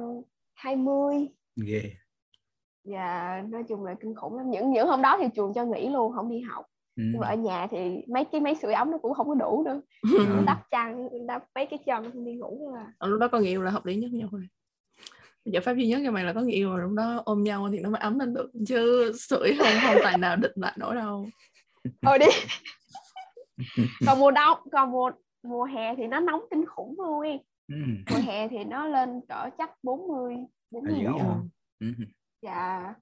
[0.54, 1.82] 20 ghê
[2.84, 4.50] và nói chung là kinh khủng lắm.
[4.50, 6.66] Những những hôm đó thì trường cho nghỉ luôn không đi học.
[6.96, 7.02] Ừ.
[7.12, 9.62] nhưng mà ở nhà thì mấy cái máy sưởi ấm nó cũng không có đủ
[9.66, 9.80] nữa.
[10.12, 10.26] Ừ.
[10.46, 13.48] đắp chăn đắp mấy cái chân không đi ngủ là Ờ, lúc đó có người
[13.48, 14.48] yêu là hợp lý nhất nhau thôi
[15.44, 17.68] giải pháp duy nhất cho mày là có người yêu rồi lúc đó ôm nhau
[17.72, 18.50] thì nó mới ấm lên được.
[18.66, 21.26] Chứ sưởi không không tài nào định lại nổi đâu.
[22.02, 22.26] Thôi đi.
[24.06, 25.10] Còn mùa đông còn mùa
[25.42, 27.40] mùa hè thì nó nóng kinh khủng luôn ấy.
[27.68, 27.76] Ừ.
[28.10, 31.18] mùa hè thì nó lên cỡ chắc 40 À, 40 dữ độ
[32.42, 32.48] Ừ.
[32.48, 32.94] và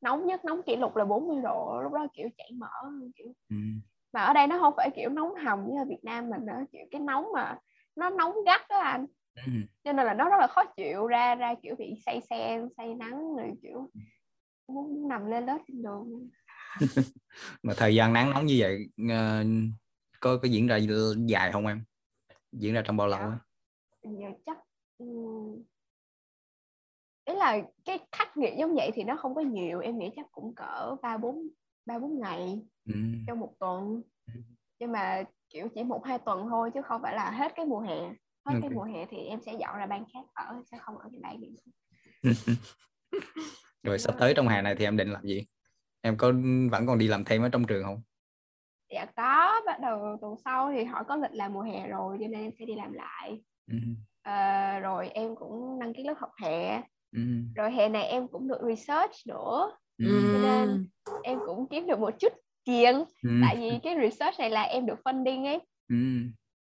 [0.00, 3.56] nóng nhất nóng kỷ lục là 40 độ lúc đó kiểu chảy mỡ kiểu Ừ.
[4.12, 6.64] mà ở đây nó không phải kiểu nóng hầm như ở Việt Nam mình nữa
[6.72, 7.58] kiểu cái nóng mà
[7.96, 9.06] nó nóng gắt đó anh
[9.46, 9.52] ừ.
[9.84, 12.94] cho nên là nó rất là khó chịu ra ra kiểu bị say xe say
[12.94, 13.90] nắng rồi kiểu
[14.68, 16.28] muốn nằm lên lớp trên đường
[17.62, 19.46] mà thời gian nắng nóng như vậy uh,
[20.20, 20.78] có có diễn ra
[21.26, 21.84] dài không em
[22.52, 23.38] diễn ra trong bao lâu á
[24.02, 24.58] giờ chắc
[24.98, 25.62] um,
[27.24, 30.26] ý là cái khắc nghiệt giống vậy thì nó không có nhiều em nghĩ chắc
[30.32, 31.48] cũng cỡ ba bốn
[31.86, 32.94] ba bốn ngày ừ.
[33.26, 34.02] trong một tuần
[34.34, 34.40] Ừ.
[34.78, 37.80] nhưng mà kiểu chỉ một hai tuần thôi chứ không phải là hết cái mùa
[37.80, 38.14] hè hết
[38.44, 38.60] Ok.
[38.60, 41.20] cái mùa hè thì em sẽ dọn ra bang khác ở sẽ không ở cái
[41.22, 41.50] bang này
[43.82, 45.46] rồi sắp tới trong hè này thì em định làm gì
[46.00, 46.32] em có
[46.70, 48.02] vẫn còn đi làm thêm ở trong trường không
[48.90, 52.26] dạ có bắt đầu tuần sau thì họ có lịch làm mùa hè rồi cho
[52.28, 53.76] nên em sẽ đi làm lại ừ.
[54.22, 56.82] Ờ, rồi em cũng đăng ký lớp học hè
[57.14, 57.20] Ừ.
[57.56, 60.30] rồi hè này em cũng được research nữa Ừ.
[60.32, 60.86] Cho nên-
[61.22, 62.32] em cũng kiếm được một chút
[62.64, 63.30] tiền Ừ.
[63.42, 65.58] tại vì cái research này là em được funding ấy
[65.88, 65.96] Ừ.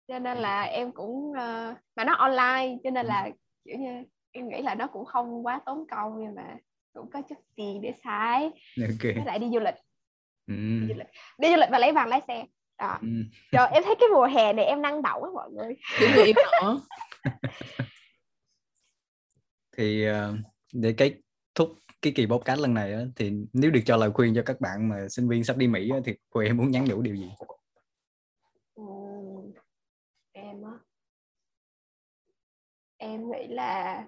[0.08, 3.30] cho nên là em cũng ờ, mà nó online cho nên là
[3.66, 6.56] kiểu như em nghĩ là nó cũng không quá tốn công nhưng mà
[6.94, 9.76] cũng có chút tiền để xài với ok lại đi du lịch
[10.48, 10.54] ừ.
[10.82, 12.46] đi du lịch đi du lịch và lấy bằng lái xe
[12.80, 13.08] đó Ừ.
[13.52, 16.26] rồi em thấy cái mùa hè này em năng động á mọi người kiểu người
[16.26, 16.82] im nữa
[19.78, 20.36] thì ờ,
[20.74, 21.14] để cái
[21.56, 21.70] thúc
[22.02, 24.90] cái kỳ podcast lần này á, thì nếu được cho lời khuyên cho các bạn
[24.90, 27.32] mà sinh viên sắp đi Mỹ á, thì cô em muốn nhắn nhủ điều gì
[28.76, 29.52] Ừm,
[30.32, 30.72] em á
[32.98, 34.06] em nghĩ là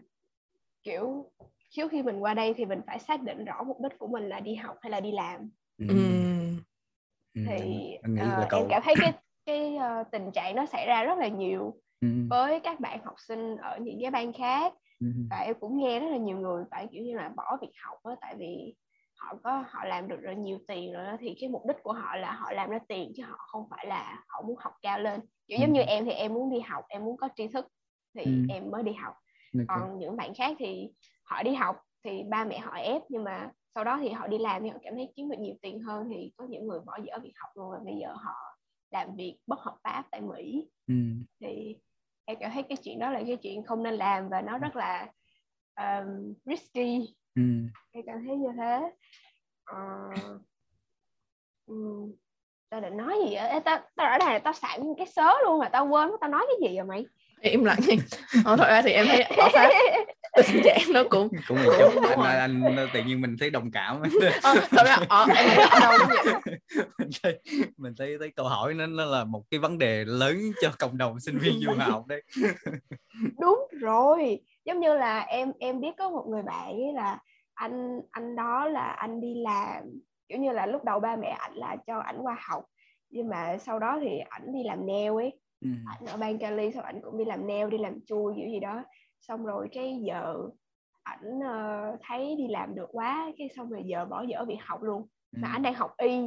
[0.84, 1.32] kiểu
[1.70, 4.30] trước khi mình qua đây thì mình phải xác định rõ mục đích của mình
[4.30, 5.86] là đi học hay là đi làm ừ.
[5.88, 6.58] Ừm.
[7.34, 7.42] Ừ.
[7.46, 9.14] thì ờ, là cậu em cảm thấy cái
[9.46, 12.08] cái ờ, tình trạng nó xảy ra rất là nhiều ừ.
[12.30, 14.85] với các bạn học sinh ở những cái bang khác Ừ.
[15.30, 17.98] và em cũng nghe rất là nhiều người phải kiểu như là bỏ việc học
[18.04, 18.76] á tại vì
[19.18, 21.94] họ có họ làm được rất nhiều tiền rồi đó, thì cái mục đích của
[21.94, 25.00] họ là họ làm ra tiền chứ họ không phải là họ muốn học cao
[25.00, 25.86] lên kiểu giống như Ừ.
[25.88, 27.68] em thì em muốn đi học em muốn có tri thức
[28.16, 28.32] thì Ừ.
[28.50, 29.14] em mới đi học
[29.60, 29.66] Ok.
[29.68, 30.90] còn những bạn khác thì
[31.24, 34.38] họ đi học thì ba mẹ họ ép nhưng mà sau đó thì họ đi
[34.38, 36.98] làm thì họ cảm thấy kiếm được nhiều tiền hơn thì có những người bỏ
[37.08, 38.36] dở việc học luôn và bây giờ họ
[38.92, 40.94] làm việc bất hợp pháp tại Mỹ Ừ.
[41.42, 41.76] thì
[42.26, 44.76] em cảm thấy cái chuyện đó là cái chuyện không nên làm và nó rất
[44.76, 45.08] là
[45.76, 47.16] um, risky.
[47.36, 47.42] Ừ.
[47.92, 48.80] em cảm thấy như thế.
[49.66, 49.80] Ờ,
[51.66, 52.16] ừm,
[52.70, 53.50] tao định nói gì vậy?
[53.50, 56.18] Ê, tao tao ở đây là tao sẵn cái sớ luôn mà tao quên mất
[56.22, 57.06] tao nói cái gì rồi mày.
[57.42, 57.98] Im lặng đi
[58.46, 59.70] ờ, thật ra thì em thấy ở pháp
[60.48, 63.50] tình trạng nó cũng cũng một chút Đúng anh, anh, anh tự nhiên mình thấy
[63.50, 64.02] đồng cảm.
[64.44, 65.94] Ờ, thật ra ở em đâu
[66.98, 67.40] mình thấy
[67.78, 70.98] mình thấy thấy câu hỏi nó nó là một cái vấn đề lớn cho cộng
[70.98, 72.24] đồng sinh viên du học đấy.
[73.40, 74.40] Đúng rồi.
[74.66, 77.20] Giống như là em em biết có một người bạn ấy là
[77.54, 79.84] anh anh đó là anh đi làm
[80.28, 82.64] kiểu như là lúc đầu ba mẹ ảnh là cho ảnh qua học
[83.10, 85.40] nhưng mà sau đó thì ảnh đi làm nail ấy.
[85.62, 85.70] Ừ.
[85.86, 88.60] ảnh ở bang Cali xong ảnh cũng đi làm nail đi làm chui kiểu gì
[88.60, 88.84] đó
[89.28, 90.36] xong rồi cái giờ
[91.04, 94.84] ảnh ờ, thấy đi làm được quá cái xong rồi giờ bỏ dở việc học
[94.84, 95.08] luôn.
[95.32, 95.52] Mà Ừ.
[95.54, 96.20] ảnh đang học y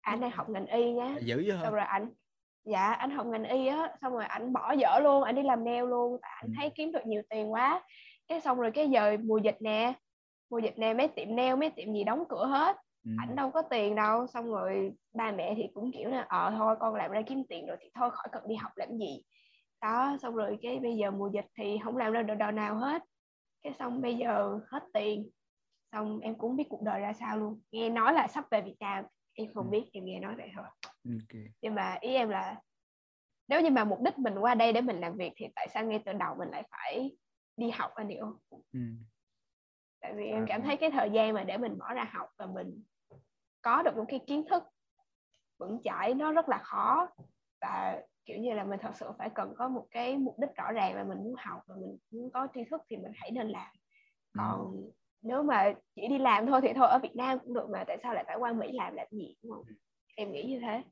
[0.00, 2.08] ảnh đang học ngành y nhá dữ vậy xong rồi anh
[2.64, 5.64] dạ anh học ngành y á xong rồi anh bỏ dở luôn anh đi làm
[5.64, 6.18] nail luôn.
[6.22, 6.52] Tại anh Ừ.
[6.56, 7.82] thấy kiếm được nhiều tiền quá.
[8.28, 9.92] Cái xong rồi cái giờ mùa dịch nè
[10.50, 12.76] mùa dịch nè mấy tiệm nail mấy tiệm gì đóng cửa hết.
[13.04, 13.10] Ừ.
[13.18, 14.26] ảnh đâu có tiền đâu.
[14.26, 17.66] Xong rồi ba mẹ thì cũng kiểu là ờ thôi con làm ra kiếm tiền
[17.66, 19.22] rồi thì thôi khỏi cần đi học làm gì
[19.82, 22.76] đó xong rồi cái bây giờ mùa dịch thì không làm ra được đồ nào
[22.76, 23.02] hết
[23.62, 25.30] cái xong bây giờ hết tiền
[25.92, 28.76] xong em cũng biết cuộc đời ra sao luôn nghe nói là sắp về Việt
[28.80, 29.70] Nam em không Ừ.
[29.70, 31.42] biết em nghe nói vậy thôi Ok.
[31.62, 32.60] nhưng mà ý em là
[33.48, 35.84] nếu như mà mục đích mình qua đây để mình làm việc thì tại sao
[35.84, 37.16] ngay từ đầu mình lại phải
[37.56, 38.60] đi học anh hiểu không?
[38.72, 38.80] Ừ.
[40.00, 40.46] tại vì em À.
[40.48, 42.82] cảm thấy cái thời gian mà để mình bỏ ra học và mình
[43.62, 44.62] có được một cái kiến thức
[45.58, 47.08] vững chãi nó rất là khó
[47.60, 50.72] và kiểu như là mình thật sự phải cần có một cái mục đích rõ
[50.72, 53.48] ràng là mình muốn học và mình muốn có tri thức thì mình hãy nên
[53.48, 53.72] làm.
[54.32, 54.38] Ừ.
[54.38, 54.90] còn
[55.22, 57.98] nếu mà chỉ đi làm thôi thì thôi ở Việt Nam cũng được mà tại
[58.02, 59.64] sao lại phải qua Mỹ làm làm gì đúng không?
[60.16, 60.82] Em nghĩ như thế.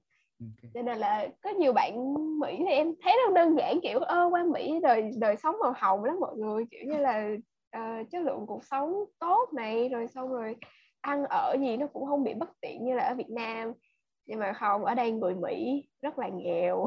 [0.41, 0.70] Ok.
[0.74, 4.28] cho nên là có nhiều bạn Mỹ thì em thấy nó đơn giản kiểu ơ
[4.30, 6.64] qua Mỹ đời đời sống màu hồng lắm mọi người.
[6.70, 7.28] Kiểu như là
[7.70, 7.80] ờ,
[8.11, 10.57] chất lượng cuộc sống tốt này rồi xong rồi
[11.01, 13.72] ăn ở gì nó cũng không bị bất tiện như là ở Việt Nam.
[14.26, 16.87] Nhưng mà không ở đây người Mỹ rất là nghèo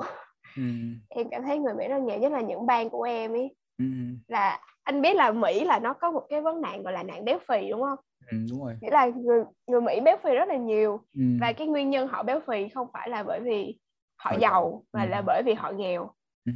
[0.57, 0.63] Ừ.
[1.09, 3.55] em cảm thấy người Mỹ rất là nghèo nhất là những bang của em ấy
[3.77, 3.85] Ừ.
[4.27, 7.25] là anh biết là Mỹ là nó có một cái vấn nạn gọi là nạn
[7.25, 7.99] béo phì đúng không
[8.31, 8.37] Ừ.
[8.51, 11.21] đúng rồi nghĩa là người người Mỹ béo phì rất là nhiều ừ.
[11.41, 13.77] và cái nguyên nhân họ béo phì không phải là bởi vì
[14.19, 15.09] họ Họ giàu mà Ừ.
[15.09, 16.09] là bởi vì họ nghèo
[16.45, 16.51] Ừ.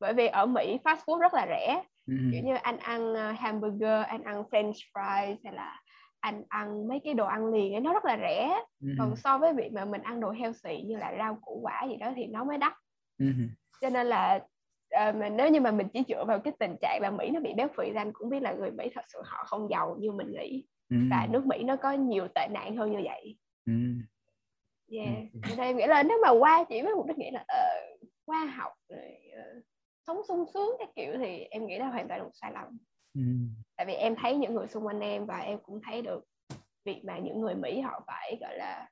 [0.00, 2.14] bởi vì ở Mỹ fast food rất là rẻ Ừ.
[2.32, 5.80] kiểu như anh ăn uh, hamburger anh ăn french fries hay là
[6.20, 8.88] anh ăn mấy cái đồ ăn liền ấy nó rất là rẻ Ừ.
[8.98, 11.96] còn so với việc mà mình ăn đồ healthy như là rau củ quả gì
[11.96, 12.72] đó thì nó mới đắt
[13.18, 13.26] Ừ.
[13.80, 14.40] cho nên là
[14.90, 17.40] ờ, mà nếu như mà mình chỉ dựa vào cái tình trạng là Mỹ nó
[17.40, 19.96] bị béo phì thì anh cũng biết là người Mỹ thật sự họ không giàu
[20.00, 20.96] như mình nghĩ Ừ.
[21.10, 23.36] và nước Mỹ nó có nhiều tệ nạn hơn như vậy
[23.66, 23.72] Ừ.
[24.90, 25.18] yeah.
[25.48, 27.64] Nên em nghĩ là nếu mà qua chỉ với mục đích nghĩ là ờ,
[28.24, 29.42] qua học rồi ờ,
[30.06, 32.78] sống sung sướng cái kiểu thì em nghĩ là hoàn toàn là một sai lầm
[33.14, 33.20] Ừ.
[33.76, 36.24] tại vì em thấy những người xung quanh em và em cũng thấy được
[36.84, 38.88] việc mà những người Mỹ họ phải gọi là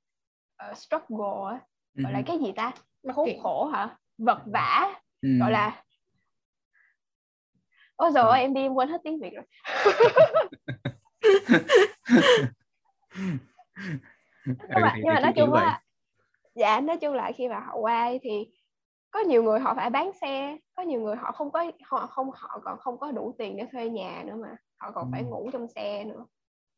[0.70, 1.60] uh, struggle á,
[1.94, 2.24] gọi là Ừ.
[2.26, 2.72] cái gì ta
[3.14, 3.38] khốn kiện.
[3.42, 5.28] khổ hả vật vã Ừ.
[5.40, 5.84] gọi là
[7.96, 8.42] ôi rồi Ừ.
[8.42, 9.44] em đi em quên hết tiếng Việt rồi
[14.46, 15.82] Ừ, nhưng mà, nhưng mà nói chung là
[16.54, 18.46] dạ nói chung là khi mà họ qua thì
[19.10, 22.30] có nhiều người họ phải bán xe có nhiều người họ không có họ không
[22.34, 25.26] họ còn không có đủ tiền để thuê nhà nữa mà họ còn phải Ừ.
[25.26, 26.26] ngủ trong xe nữa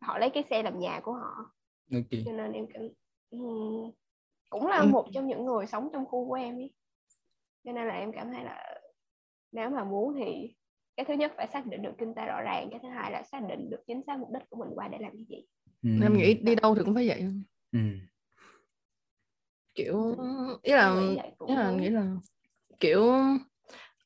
[0.01, 1.34] họ lấy cái xe làm nhà của họ
[1.92, 2.20] Ok.
[2.24, 2.82] cho nên em cảm
[3.30, 3.90] ừm,
[4.51, 4.86] cũng là Ừ.
[4.86, 6.70] một trong những người sống trong khu của em ấy
[7.64, 8.80] cho nên là em cảm thấy là
[9.52, 10.54] nếu mà muốn thì
[10.96, 13.22] cái thứ nhất phải xác định được kinh tế rõ ràng cái thứ hai là
[13.22, 15.44] xác định được chính xác mục đích của mình qua để làm cái gì.
[15.82, 15.90] Ừ.
[16.02, 17.26] em nghĩ đi đâu thì cũng phải vậy.
[17.72, 17.78] Ừ.
[19.74, 20.16] kiểu
[20.62, 20.96] ý là
[21.46, 22.06] ý là nghĩ là
[22.80, 23.12] kiểu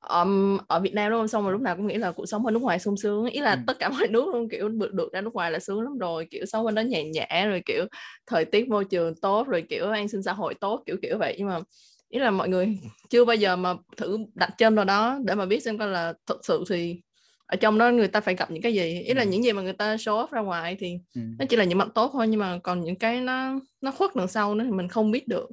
[0.08, 1.28] um, ở Việt Nam đúng không?
[1.28, 3.26] Xong rồi lúc nào cũng nghĩ là cuộc sống ở nước ngoài sung sướng.
[3.26, 3.58] Ý là Ừ.
[3.66, 6.26] tất cả mọi nước luôn kiểu được, được ra nước ngoài là sướng lắm rồi.
[6.30, 7.84] Kiểu sống bên đó nhàn nhã rồi kiểu
[8.26, 11.34] thời tiết môi trường tốt rồi kiểu an sinh xã hội tốt kiểu kiểu vậy.
[11.38, 11.60] Nhưng mà
[12.08, 12.78] ý là mọi người
[13.10, 16.12] chưa bao giờ mà thử đặt chân vào đó để mà biết xem coi là
[16.26, 17.00] thực sự thì
[17.46, 19.28] ở trong đó người ta phải gặp những cái gì ý là Ừ.
[19.28, 21.20] những gì mà người ta show off ra ngoài thì Ừ.
[21.38, 24.16] nó chỉ là những mặt tốt thôi nhưng mà còn những cái nó nó khuất
[24.16, 25.48] đằng sau nữa thì mình không biết được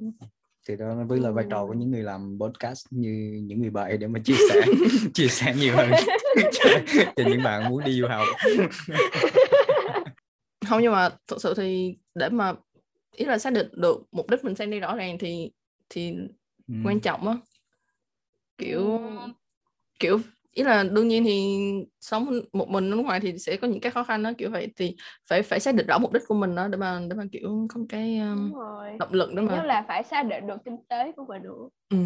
[0.68, 1.76] thì đó mới là vai trò của Ừ.
[1.78, 4.60] những người làm podcast như những người bạn để mà chia sẻ
[5.14, 5.90] chia sẻ nhiều hơn
[6.52, 6.70] cho,
[7.16, 8.26] những bạn muốn đi du học
[10.68, 12.52] không nhưng mà thực sự thì để mà
[13.16, 15.50] ý là xác định được mục đích mình sang đi rõ ràng thì
[15.90, 16.12] thì
[16.68, 16.74] Ừ.
[16.84, 17.34] quan trọng á
[18.58, 19.00] kiểu
[20.00, 21.56] kiểu ý là đương nhiên thì
[22.00, 24.50] sống một mình ở nước ngoài thì sẽ có những cái khó khăn đó kiểu
[24.50, 24.96] vậy thì
[25.28, 27.66] phải phải xác định rõ mục đích của mình đó để mà để mà kiểu
[27.68, 30.76] có cái um, đúng rồi động lực đó mà là phải xác định được kinh
[30.88, 31.96] tế của mình nữa ừ.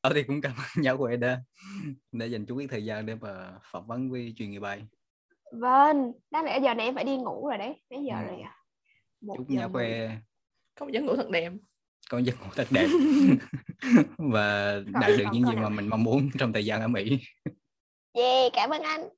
[0.00, 1.40] Ờ thì cũng cảm ơn nhau của Eda
[2.12, 4.82] đã dành chút ít thời gian để mà phỏng vấn với truyền người bay.
[5.52, 8.26] vâng đáng lẽ giờ này em phải đi ngủ rồi đấy mấy giờ Ừ.
[8.28, 8.56] rồi à
[9.20, 9.68] một Chúc mười.
[9.72, 10.18] khoe
[10.74, 11.52] có một giấc ngủ thật đẹp
[12.08, 12.88] có giấc ngủ thật đẹp.
[14.18, 17.18] Và đạt được những gì mà mình mong muốn trong thời gian ở Mỹ.
[18.12, 19.08] yeah cảm ơn anh.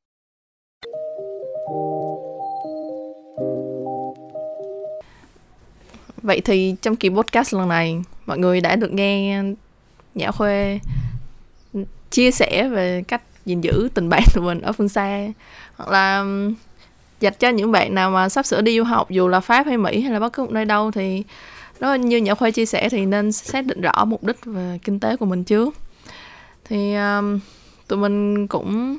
[6.22, 9.43] Vậy thì trong kỳ podcast lần này mọi người đã được nghe
[10.14, 10.78] Nhã Khuê
[12.11, 15.28] chia sẻ về cách gìn giữ tình bạn của mình ở phương xa.
[15.76, 16.24] Hoặc là
[17.20, 19.76] dành cho những bạn nào mà sắp sửa đi du học dù là Pháp hay
[19.76, 21.24] Mỹ hay là bất cứ một nơi đâu thì
[21.81, 25.01] đó như Nhã khoa chia sẻ thì nên xác định rõ mục đích về kinh
[25.01, 25.74] tế của mình trước.
[26.64, 27.41] Thì um,
[27.89, 28.99] tụi mình cũng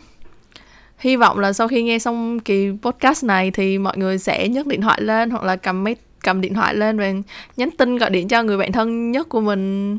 [0.97, 4.67] hy vọng là sau khi nghe xong kỳ podcast này thì mọi người sẽ nhấc
[4.67, 7.11] điện thoại lên hoặc là cầm máy cầm điện thoại lên và
[7.57, 9.97] nhắn tin gọi điện cho người bạn thân nhất của mình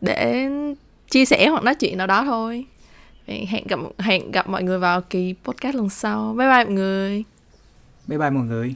[0.00, 0.48] để
[1.10, 2.64] chia sẻ hoặc nói chuyện nào đó thôi.
[3.26, 6.34] Hẹn gặp hẹn gặp mọi người vào kỳ podcast lần sau.
[6.38, 7.24] Bye bye mọi người.
[8.06, 8.74] Bye bye mọi người.